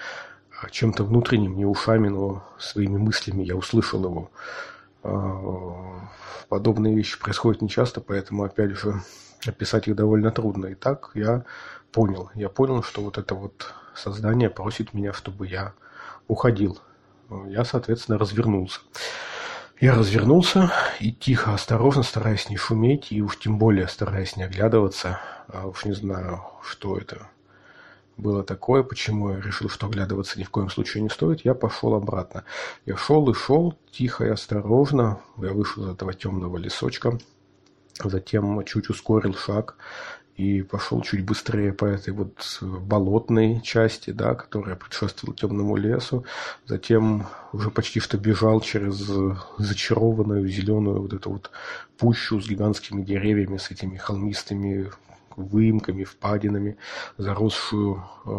а, 0.61 0.69
чем-то 0.69 1.05
внутренним, 1.05 1.55
не 1.55 1.65
ушами, 1.65 2.09
но 2.09 2.43
своими 2.59 2.97
мыслями 2.97 3.43
я 3.43 3.55
услышал 3.55 4.03
его. 4.03 4.31
А, 5.03 6.09
подобные 6.49 6.95
вещи 6.95 7.17
происходят 7.17 7.61
нечасто, 7.61 8.01
поэтому, 8.01 8.43
опять 8.43 8.71
же, 8.71 9.01
описать 9.47 9.87
их 9.87 9.95
довольно 9.95 10.31
трудно. 10.31 10.67
И 10.67 10.75
так 10.75 11.11
я 11.13 11.43
понял. 11.91 12.29
Я 12.35 12.49
понял, 12.49 12.83
что 12.83 13.01
вот 13.01 13.17
это 13.17 13.35
вот 13.35 13.73
создание 13.95 14.49
просит 14.49 14.93
меня, 14.93 15.13
чтобы 15.13 15.47
я 15.47 15.73
уходил. 16.27 16.79
Я, 17.47 17.65
соответственно, 17.65 18.17
развернулся. 18.17 18.79
Я 19.79 19.93
развернулся 19.93 20.71
и 20.99 21.11
тихо, 21.11 21.53
осторожно, 21.53 22.01
стараясь 22.01 22.49
не 22.49 22.57
шуметь, 22.57 23.11
и 23.11 23.21
уж 23.21 23.37
тем 23.37 23.59
более 23.59 23.87
стараясь 23.87 24.35
не 24.35 24.43
оглядываться, 24.43 25.19
а 25.47 25.67
уж 25.67 25.85
не 25.85 25.93
знаю, 25.93 26.41
что 26.63 26.97
это 26.97 27.27
было 28.17 28.43
такое, 28.43 28.81
почему 28.81 29.31
я 29.31 29.39
решил, 29.39 29.69
что 29.69 29.85
оглядываться 29.85 30.39
ни 30.39 30.43
в 30.43 30.49
коем 30.49 30.71
случае 30.71 31.03
не 31.03 31.09
стоит, 31.09 31.45
я 31.45 31.53
пошел 31.53 31.93
обратно. 31.93 32.43
Я 32.87 32.97
шел 32.97 33.29
и 33.29 33.35
шел, 33.35 33.77
тихо 33.91 34.25
и 34.25 34.29
осторожно, 34.29 35.19
я 35.37 35.51
вышел 35.53 35.83
из 35.83 35.93
этого 35.93 36.13
темного 36.13 36.57
лесочка, 36.57 37.19
затем 38.03 38.63
чуть 38.65 38.89
ускорил 38.89 39.33
шаг, 39.33 39.75
и 40.37 40.61
пошел 40.61 41.01
чуть 41.01 41.25
быстрее 41.25 41.73
по 41.73 41.85
этой 41.85 42.13
вот 42.13 42.59
болотной 42.61 43.59
части, 43.61 44.11
да, 44.11 44.35
которая 44.35 44.75
предшествовала 44.75 45.35
темному 45.35 45.75
лесу. 45.75 46.25
Затем 46.65 47.25
уже 47.53 47.71
почти 47.71 47.99
что 47.99 48.19
бежал 48.19 48.61
через 48.61 49.09
зачарованную 49.57 50.47
зеленую 50.47 51.01
вот 51.01 51.13
эту 51.13 51.31
вот 51.31 51.49
пущу 51.97 52.39
с 52.39 52.47
гигантскими 52.47 53.01
деревьями, 53.01 53.57
с 53.57 53.71
этими 53.71 53.97
холмистыми 53.97 54.91
выемками, 55.35 56.03
впадинами, 56.03 56.77
заросшую 57.17 58.03
э, 58.25 58.29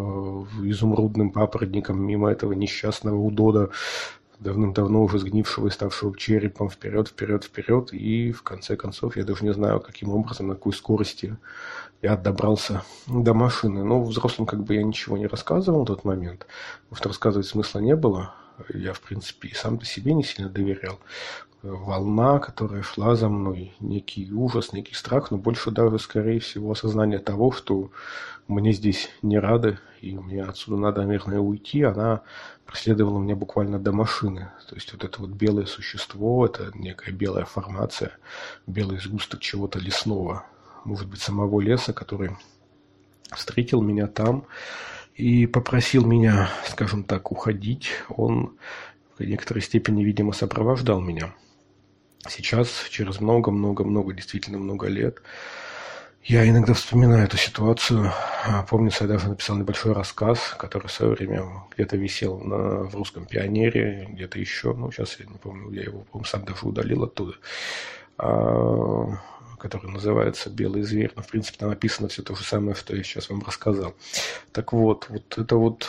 изумрудным 0.63 1.31
папоротником 1.31 2.01
мимо 2.01 2.29
этого 2.29 2.53
несчастного 2.53 3.17
удода, 3.17 3.71
давным-давно 4.39 5.03
уже 5.03 5.19
сгнившего 5.19 5.67
и 5.67 5.71
ставшего 5.71 6.17
черепом 6.17 6.69
вперед, 6.69 7.09
вперед, 7.09 7.43
вперед. 7.43 7.93
И 7.93 8.31
в 8.31 8.43
конце 8.43 8.75
концов, 8.75 9.17
я 9.17 9.23
даже 9.23 9.43
не 9.43 9.53
знаю, 9.53 9.79
каким 9.79 10.09
образом, 10.09 10.47
на 10.47 10.55
какой 10.55 10.73
скорости 10.73 11.37
я 12.01 12.15
добрался 12.15 12.83
до 13.07 13.33
машины. 13.33 13.83
Но 13.83 14.01
взрослым 14.01 14.47
как 14.47 14.63
бы 14.63 14.75
я 14.75 14.83
ничего 14.83 15.17
не 15.17 15.27
рассказывал 15.27 15.83
в 15.83 15.87
тот 15.87 16.03
момент. 16.05 16.47
Может, 16.89 17.05
рассказывать 17.05 17.47
смысла 17.47 17.79
не 17.79 17.95
было. 17.95 18.33
Я, 18.73 18.93
в 18.93 19.01
принципе, 19.01 19.49
и 19.49 19.53
сам-то 19.53 19.85
себе 19.85 20.13
не 20.13 20.23
сильно 20.23 20.49
доверял. 20.49 20.99
Волна, 21.61 22.39
которая 22.39 22.83
шла 22.83 23.15
за 23.15 23.27
мной, 23.27 23.73
некий 23.79 24.31
ужас, 24.31 24.71
некий 24.71 24.93
страх, 24.93 25.29
но 25.29 25.37
больше 25.37 25.71
даже, 25.71 25.99
скорее 25.99 26.39
всего, 26.39 26.71
осознание 26.71 27.19
того, 27.19 27.51
что 27.51 27.91
мне 28.47 28.71
здесь 28.71 29.09
не 29.21 29.37
рады, 29.39 29.77
и 30.01 30.17
мне 30.17 30.43
отсюда 30.43 30.77
надо, 30.77 31.01
наверное, 31.01 31.39
уйти, 31.39 31.83
она 31.83 32.21
преследовала 32.65 33.19
меня 33.19 33.35
буквально 33.35 33.77
до 33.77 33.91
машины. 33.91 34.51
То 34.69 34.75
есть 34.75 34.93
вот 34.93 35.03
это 35.03 35.19
вот 35.19 35.31
белое 35.31 35.65
существо, 35.65 36.45
это 36.45 36.71
некая 36.75 37.11
белая 37.11 37.45
формация, 37.45 38.13
белый 38.65 38.99
сгусток 38.99 39.41
чего-то 39.41 39.79
лесного, 39.79 40.45
может 40.85 41.07
быть, 41.07 41.21
самого 41.21 41.59
леса, 41.59 41.91
который 41.91 42.37
встретил 43.35 43.81
меня 43.81 44.07
там 44.07 44.45
и 45.19 45.45
попросил 45.47 46.05
меня, 46.05 46.49
скажем 46.65 47.03
так, 47.03 47.29
уходить. 47.31 47.89
Он 48.07 48.57
в 49.17 49.23
некоторой 49.23 49.61
степени, 49.61 50.01
видимо, 50.01 50.31
сопровождал 50.31 51.01
меня. 51.01 51.35
Сейчас, 52.29 52.85
через 52.89 53.19
много-много-много, 53.19 54.13
действительно 54.13 54.59
много 54.59 54.87
лет, 54.87 55.21
я 56.23 56.47
иногда 56.49 56.73
вспоминаю 56.73 57.25
эту 57.25 57.35
ситуацию. 57.35 58.13
А, 58.45 58.63
Помнится, 58.63 59.03
я 59.03 59.09
даже 59.09 59.27
написал 59.27 59.57
небольшой 59.57 59.91
рассказ, 59.91 60.55
который 60.57 60.87
в 60.87 60.91
свое 60.91 61.11
время 61.13 61.43
где-то 61.75 61.97
висел 61.97 62.39
на, 62.39 62.83
в 62.85 62.95
русском 62.95 63.25
пионере, 63.25 64.07
где-то 64.11 64.39
еще. 64.39 64.73
Ну, 64.73 64.89
сейчас 64.89 65.19
я 65.19 65.25
не 65.25 65.37
помню, 65.37 65.69
я 65.71 65.83
его, 65.83 65.99
по 66.03 66.23
сам 66.23 66.45
даже 66.45 66.65
удалил 66.65 67.03
оттуда. 67.03 67.33
А, 68.17 69.19
который 69.59 69.91
называется 69.91 70.49
«Белый 70.49 70.81
зверь». 70.81 71.11
Но, 71.15 71.21
в 71.21 71.27
принципе, 71.27 71.59
там 71.59 71.69
написано 71.69 72.07
все 72.07 72.23
то 72.23 72.35
же 72.35 72.43
самое, 72.43 72.75
что 72.75 72.95
я 72.95 73.03
сейчас 73.03 73.29
вам 73.29 73.43
рассказал. 73.43 73.95
Так 74.51 74.73
вот, 74.73 75.07
вот 75.09 75.37
это 75.37 75.55
вот 75.55 75.87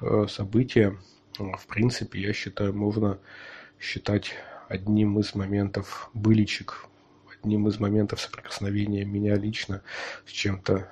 э, 0.00 0.26
событие, 0.28 0.96
в 1.38 1.66
принципе, 1.66 2.20
я 2.20 2.32
считаю, 2.32 2.72
можно 2.74 3.18
считать 3.80 4.32
одним 4.68 5.18
из 5.18 5.34
моментов 5.34 6.10
быличек, 6.14 6.86
одним 7.32 7.68
из 7.68 7.78
моментов 7.78 8.20
соприкосновения 8.20 9.04
меня 9.04 9.34
лично 9.36 9.82
с 10.26 10.30
чем-то 10.30 10.88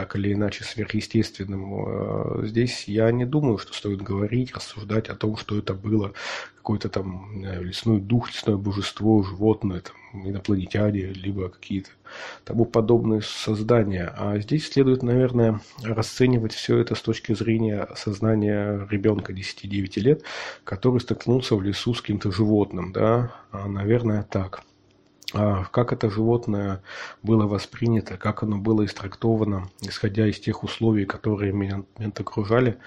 так 0.00 0.16
или 0.16 0.32
иначе 0.32 0.64
сверхъестественным. 0.64 2.40
Э, 2.42 2.46
здесь 2.46 2.84
я 2.88 3.12
не 3.12 3.26
думаю, 3.26 3.58
что 3.58 3.74
стоит 3.74 4.00
говорить, 4.00 4.54
рассуждать 4.54 5.10
о 5.10 5.14
том, 5.14 5.36
что 5.36 5.58
это 5.58 5.74
было 5.74 6.14
какой-то 6.56 6.88
там 6.88 7.28
знаю, 7.36 7.64
лесной 7.64 8.00
дух, 8.00 8.30
лесное 8.30 8.56
божество, 8.56 9.22
животное, 9.22 9.82
там, 9.82 10.26
инопланетяне, 10.26 11.08
либо 11.08 11.50
какие-то 11.50 11.90
тому 12.44 12.64
подобные 12.64 13.20
создания. 13.20 14.10
А 14.16 14.38
здесь 14.38 14.70
следует, 14.70 15.02
наверное, 15.02 15.60
расценивать 15.82 16.54
все 16.54 16.78
это 16.78 16.94
с 16.94 17.02
точки 17.02 17.34
зрения 17.34 17.86
сознания 17.94 18.88
ребенка 18.90 19.34
10-9 19.34 20.00
лет, 20.00 20.22
который 20.64 21.00
столкнулся 21.00 21.56
в 21.56 21.62
лесу 21.62 21.92
с 21.92 22.00
каким-то 22.00 22.32
животным. 22.32 22.92
Да? 22.92 23.34
А, 23.52 23.68
наверное, 23.68 24.22
так. 24.22 24.62
А 25.32 25.64
как 25.64 25.92
это 25.92 26.10
животное 26.10 26.82
было 27.22 27.46
воспринято, 27.46 28.16
как 28.16 28.42
оно 28.42 28.58
было 28.58 28.84
истрактовано, 28.84 29.68
исходя 29.80 30.26
из 30.26 30.40
тех 30.40 30.64
условий, 30.64 31.04
которые 31.04 31.52
меня, 31.52 31.84
меня 31.98 32.12
окружали. 32.16 32.78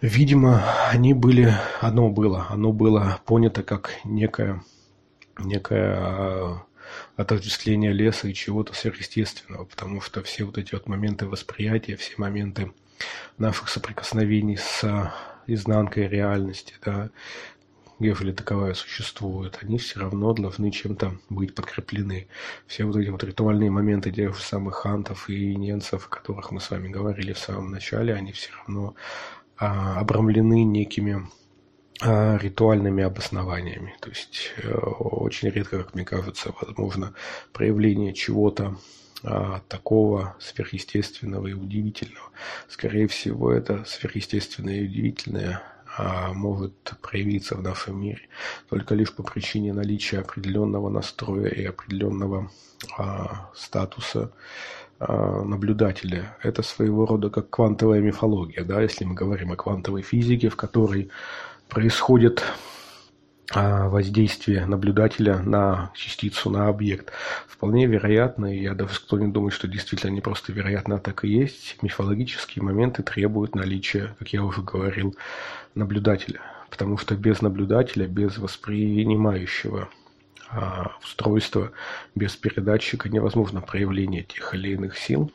Видимо, 0.00 0.62
они 0.90 1.14
были, 1.14 1.52
оно 1.80 2.10
было, 2.10 2.46
оно 2.48 2.72
было 2.72 3.20
понято 3.24 3.62
как 3.62 3.90
некое, 4.04 4.62
некое 5.38 5.96
а, 5.96 6.62
отождествление 7.16 7.92
леса 7.92 8.28
и 8.28 8.34
чего-то 8.34 8.74
сверхъестественного, 8.74 9.64
потому 9.64 10.00
что 10.00 10.22
все 10.22 10.44
вот 10.44 10.58
эти 10.58 10.74
вот 10.74 10.88
моменты 10.88 11.26
восприятия, 11.26 11.96
все 11.96 12.14
моменты 12.16 12.72
наших 13.38 13.68
соприкосновений 13.68 14.56
с 14.56 15.12
изнанкой 15.46 16.08
реальности, 16.08 16.74
да, 16.84 17.10
ежели 18.02 18.32
таковая 18.32 18.74
существует, 18.74 19.58
они 19.62 19.78
все 19.78 20.00
равно 20.00 20.32
должны 20.32 20.70
чем-то 20.70 21.18
быть 21.28 21.54
подкреплены. 21.54 22.28
Все 22.66 22.84
вот 22.84 22.96
эти 22.96 23.08
вот 23.08 23.24
ритуальные 23.24 23.70
моменты 23.70 24.10
тех 24.10 24.36
же 24.36 24.42
самых 24.42 24.76
хантов 24.76 25.28
и 25.28 25.54
ненцев, 25.56 26.06
о 26.06 26.10
которых 26.10 26.50
мы 26.50 26.60
с 26.60 26.70
вами 26.70 26.88
говорили 26.88 27.32
в 27.32 27.38
самом 27.38 27.70
начале, 27.70 28.14
они 28.14 28.32
все 28.32 28.50
равно 28.58 28.94
а, 29.56 30.00
обрамлены 30.00 30.64
некими 30.64 31.26
а, 32.00 32.36
ритуальными 32.38 33.04
обоснованиями. 33.04 33.94
То 34.00 34.10
есть 34.10 34.52
э, 34.56 34.74
очень 34.74 35.50
редко, 35.50 35.78
как 35.78 35.94
мне 35.94 36.04
кажется, 36.04 36.52
возможно 36.60 37.14
проявление 37.52 38.12
чего-то 38.12 38.76
а, 39.24 39.60
такого 39.68 40.36
сверхъестественного 40.40 41.46
и 41.46 41.52
удивительного. 41.52 42.30
Скорее 42.68 43.06
всего, 43.06 43.52
это 43.52 43.84
сверхъестественное 43.84 44.80
и 44.80 44.84
удивительное 44.84 45.62
может 45.98 46.94
проявиться 47.02 47.56
в 47.56 47.62
нашем 47.62 48.00
мире 48.00 48.22
только 48.68 48.94
лишь 48.94 49.12
по 49.12 49.22
причине 49.22 49.72
наличия 49.72 50.20
определенного 50.20 50.88
настроя 50.88 51.48
и 51.48 51.64
определенного 51.64 52.50
а, 52.96 53.50
статуса 53.54 54.32
а, 54.98 55.42
наблюдателя. 55.42 56.36
Это 56.42 56.62
своего 56.62 57.06
рода 57.06 57.30
как 57.30 57.50
квантовая 57.50 58.00
мифология, 58.00 58.64
да, 58.64 58.80
если 58.80 59.04
мы 59.04 59.14
говорим 59.14 59.52
о 59.52 59.56
квантовой 59.56 60.02
физике, 60.02 60.48
в 60.48 60.56
которой 60.56 61.10
происходит 61.68 62.44
а, 63.50 63.88
воздействие 63.88 64.64
наблюдателя 64.66 65.38
на 65.38 65.90
частицу, 65.94 66.48
на 66.48 66.68
объект. 66.68 67.12
Вполне 67.46 67.86
вероятно, 67.86 68.46
и 68.46 68.62
я 68.62 68.74
даже 68.74 68.94
склонен 68.94 69.32
думать, 69.32 69.52
что 69.52 69.68
действительно 69.68 70.10
не 70.10 70.20
просто 70.20 70.52
вероятно, 70.52 70.96
а 70.96 70.98
так 70.98 71.24
и 71.24 71.28
есть, 71.28 71.76
мифологические 71.82 72.62
моменты 72.62 73.02
требуют 73.02 73.54
наличия, 73.54 74.14
как 74.18 74.28
я 74.32 74.42
уже 74.42 74.62
говорил, 74.62 75.16
наблюдателя. 75.74 76.40
Потому 76.70 76.96
что 76.96 77.14
без 77.16 77.42
наблюдателя, 77.42 78.06
без 78.06 78.38
воспринимающего 78.38 79.88
а, 80.50 80.92
устройства, 81.02 81.72
без 82.14 82.36
передатчика 82.36 83.08
невозможно 83.08 83.60
проявление 83.60 84.22
тех 84.22 84.54
или 84.54 84.72
иных 84.72 84.96
сил, 84.98 85.30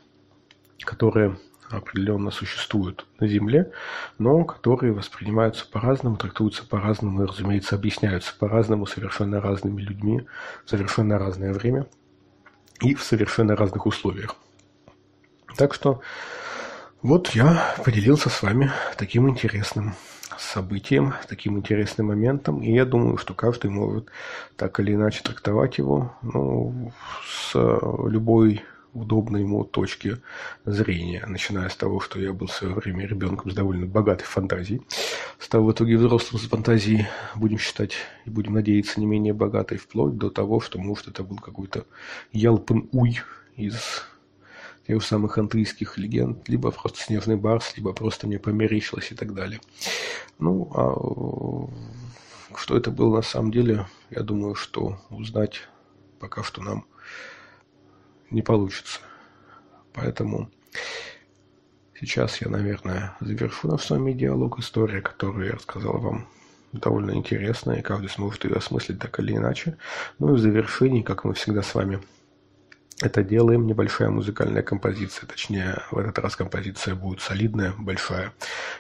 которые 0.80 1.38
определенно 1.70 2.32
существуют 2.32 3.06
на 3.20 3.28
Земле, 3.28 3.72
но 4.18 4.44
которые 4.46 4.94
воспринимаются 4.94 5.66
по-разному, 5.70 6.18
трактуются 6.18 6.66
по-разному 6.66 7.24
и, 7.24 7.28
разумеется, 7.28 7.76
объясняются 7.76 8.34
по-разному 8.38 8.86
совершенно 8.86 9.42
разными 9.42 9.82
людьми 9.82 10.26
в 10.66 10.70
совершенно 10.70 11.20
разное 11.20 11.54
время 11.54 11.88
и 12.82 12.96
в 12.96 13.04
совершенно 13.04 13.56
разных 13.56 13.86
условиях. 13.86 14.36
Так 15.58 15.74
что 15.74 16.02
вот 17.02 17.30
я 17.30 17.76
поделился 17.84 18.30
с 18.30 18.42
вами 18.42 18.72
таким 18.98 19.30
интересным 19.30 19.94
событием, 20.38 21.14
таким 21.28 21.58
интересным 21.58 22.08
моментом, 22.08 22.62
и 22.62 22.72
я 22.72 22.86
думаю, 22.86 23.18
что 23.18 23.34
каждый 23.34 23.70
может 23.70 24.08
так 24.56 24.80
или 24.80 24.94
иначе 24.94 25.22
трактовать 25.24 25.78
его 25.78 26.14
ну, 26.22 26.92
с 27.26 27.54
любой 28.08 28.64
удобной 28.94 29.42
ему 29.42 29.64
точки 29.64 30.18
зрения, 30.66 31.24
начиная 31.28 31.70
с 31.70 31.76
того, 31.76 32.00
что 32.00 32.20
я 32.20 32.34
был 32.34 32.48
в 32.48 32.54
свое 32.54 32.74
время 32.74 33.06
ребенком 33.06 33.52
с 33.52 33.54
довольно 33.54 33.86
богатой 33.86 34.26
фантазией, 34.26 34.82
стал 35.40 35.64
в 35.64 35.72
итоге 35.72 35.98
взрослым 35.98 36.42
с 36.42 36.48
фантазией, 36.48 37.08
будем 37.36 37.58
считать 37.58 37.94
и 38.26 38.30
будем 38.30 38.54
надеяться, 38.54 39.00
не 39.00 39.06
менее 39.06 39.34
богатой, 39.34 39.78
вплоть 39.78 40.18
до 40.18 40.30
того, 40.30 40.60
что, 40.60 40.80
может, 40.80 41.08
это 41.08 41.24
был 41.24 41.38
какой-то 41.38 41.86
Ялпен-Уй 42.34 43.20
из 43.56 44.04
тех 44.88 45.04
самых 45.04 45.38
антийских 45.38 45.98
легенд, 45.98 46.48
либо 46.48 46.72
просто 46.72 47.00
снежный 47.00 47.36
барс, 47.36 47.76
либо 47.76 47.94
просто 47.94 48.26
мне 48.26 48.40
померещилось 48.40 49.12
и 49.12 49.16
так 49.16 49.34
далее. 49.34 49.60
Ну, 50.40 50.72
а 50.74 52.58
что 52.58 52.78
это 52.78 52.90
было 52.90 53.18
на 53.18 53.22
самом 53.22 53.52
деле, 53.52 53.88
я 54.10 54.22
думаю, 54.22 54.56
что 54.56 54.98
узнать 55.10 55.68
пока 56.20 56.42
что 56.42 56.64
нам 56.64 56.86
не 58.32 58.42
получится. 58.42 59.00
Поэтому 59.94 60.50
сейчас 62.00 62.42
я, 62.42 62.50
наверное, 62.50 63.16
завершу 63.20 63.68
наш 63.68 63.84
с 63.84 63.90
вами 63.90 64.14
диалог. 64.14 64.60
История, 64.60 65.02
которую 65.02 65.48
я 65.48 65.54
рассказал 65.54 65.98
вам, 65.98 66.28
довольно 66.72 67.12
интересная, 67.12 67.80
и 67.80 67.82
каждый 67.82 68.10
сможет 68.10 68.46
ее 68.46 68.56
осмыслить 68.56 69.00
так 69.00 69.20
или 69.20 69.36
иначе. 69.36 69.78
Ну 70.20 70.34
и 70.34 70.38
в 70.38 70.40
завершении, 70.40 71.02
как 71.02 71.24
мы 71.24 71.34
всегда 71.34 71.62
с 71.62 71.76
вами 71.76 72.02
это 73.02 73.24
делаем, 73.24 73.68
небольшая 73.68 74.10
музыкальная 74.10 74.64
композиция. 74.64 75.28
Точнее, 75.28 75.84
в 75.92 75.98
этот 75.98 76.18
раз 76.20 76.36
композиция 76.36 76.96
будет 76.96 77.22
солидная, 77.22 77.74
большая 77.78 78.34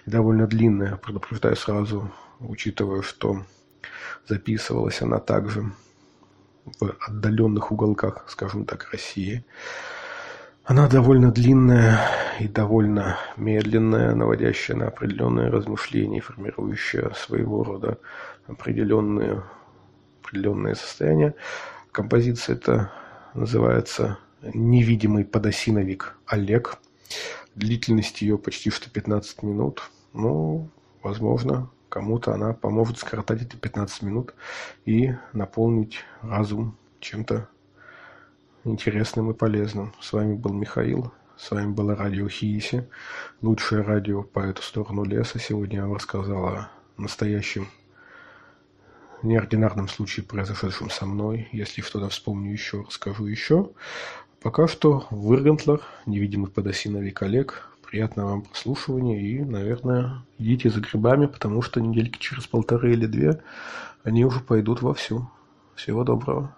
и 0.05 0.11
довольно 0.11 0.47
длинная. 0.47 0.95
Предупреждаю 0.95 1.55
сразу, 1.55 2.11
учитывая, 2.39 3.03
что 3.03 3.43
записывалась 4.27 5.01
она 5.01 5.19
также 5.19 5.71
в 6.79 6.95
отдаленных 6.99 7.71
уголках, 7.71 8.25
скажем 8.27 8.65
так, 8.65 8.89
России. 8.91 9.45
Она 10.65 10.89
довольно 10.89 11.31
длинная 11.31 11.99
и 12.39 12.47
довольно 12.47 13.17
медленная, 13.37 14.15
наводящая 14.15 14.75
на 14.75 14.87
определенные 14.87 15.49
размышления, 15.49 16.19
формирующая 16.19 17.11
своего 17.11 17.63
рода 17.63 17.99
определенные, 18.47 19.43
определенные 20.21 20.75
состояния. 20.75 21.35
Композиция 21.91 22.55
эта 22.55 22.91
называется 23.37 24.19
«Невидимый 24.41 25.25
подосиновик 25.25 26.17
Олег». 26.25 26.77
Длительность 27.55 28.21
ее 28.21 28.37
почти 28.37 28.69
что 28.69 28.89
15 28.89 29.43
минут. 29.43 29.89
Ну, 30.13 30.69
возможно, 31.01 31.69
Кому-то 31.89 32.33
она 32.33 32.53
поможет 32.53 32.97
скоротать 32.97 33.41
эти 33.41 33.55
15 33.55 34.01
минут 34.03 34.33
и 34.85 35.13
наполнить 35.31 36.03
разум 36.21 36.77
чем-то 36.99 37.47
интересным 38.65 39.31
и 39.31 39.33
полезным. 39.33 39.93
С 40.01 40.11
вами 40.11 40.35
был 40.35 40.53
Михаил. 40.53 41.13
С 41.37 41.51
вами 41.51 41.71
было 41.71 41.95
радио 41.95 42.27
Хииси, 42.27 42.89
лучшее 43.41 43.83
радио 43.83 44.23
по 44.23 44.39
эту 44.39 44.61
сторону 44.61 45.05
леса. 45.05 45.39
Сегодня 45.39 45.77
я 45.77 45.81
вам 45.83 45.95
рассказал 45.95 46.45
о 46.45 46.69
настоящем 46.97 47.69
неординарном 49.27 49.87
случае, 49.87 50.25
произошедшем 50.25 50.89
со 50.89 51.05
мной. 51.05 51.47
Если 51.51 51.81
что-то 51.81 52.09
вспомню 52.09 52.51
еще, 52.51 52.83
расскажу 52.87 53.25
еще. 53.25 53.69
Пока 54.41 54.67
что 54.67 55.07
Выргантлер, 55.09 55.81
невидимый 56.05 56.49
подосиновик 56.49 57.21
Олег, 57.21 57.67
Приятного 57.89 58.31
вам 58.31 58.41
прослушивания 58.41 59.17
и, 59.17 59.45
наверное, 59.45 60.21
идите 60.37 60.69
за 60.69 60.81
грибами, 60.81 61.25
потому 61.25 61.61
что 61.61 61.79
недельки 61.79 62.19
через 62.19 62.45
полторы 62.45 62.91
или 62.91 63.05
две 63.05 63.41
они 64.03 64.25
уже 64.25 64.41
пойдут 64.41 64.81
вовсю. 64.81 65.29
Всего 65.73 66.03
доброго. 66.03 66.53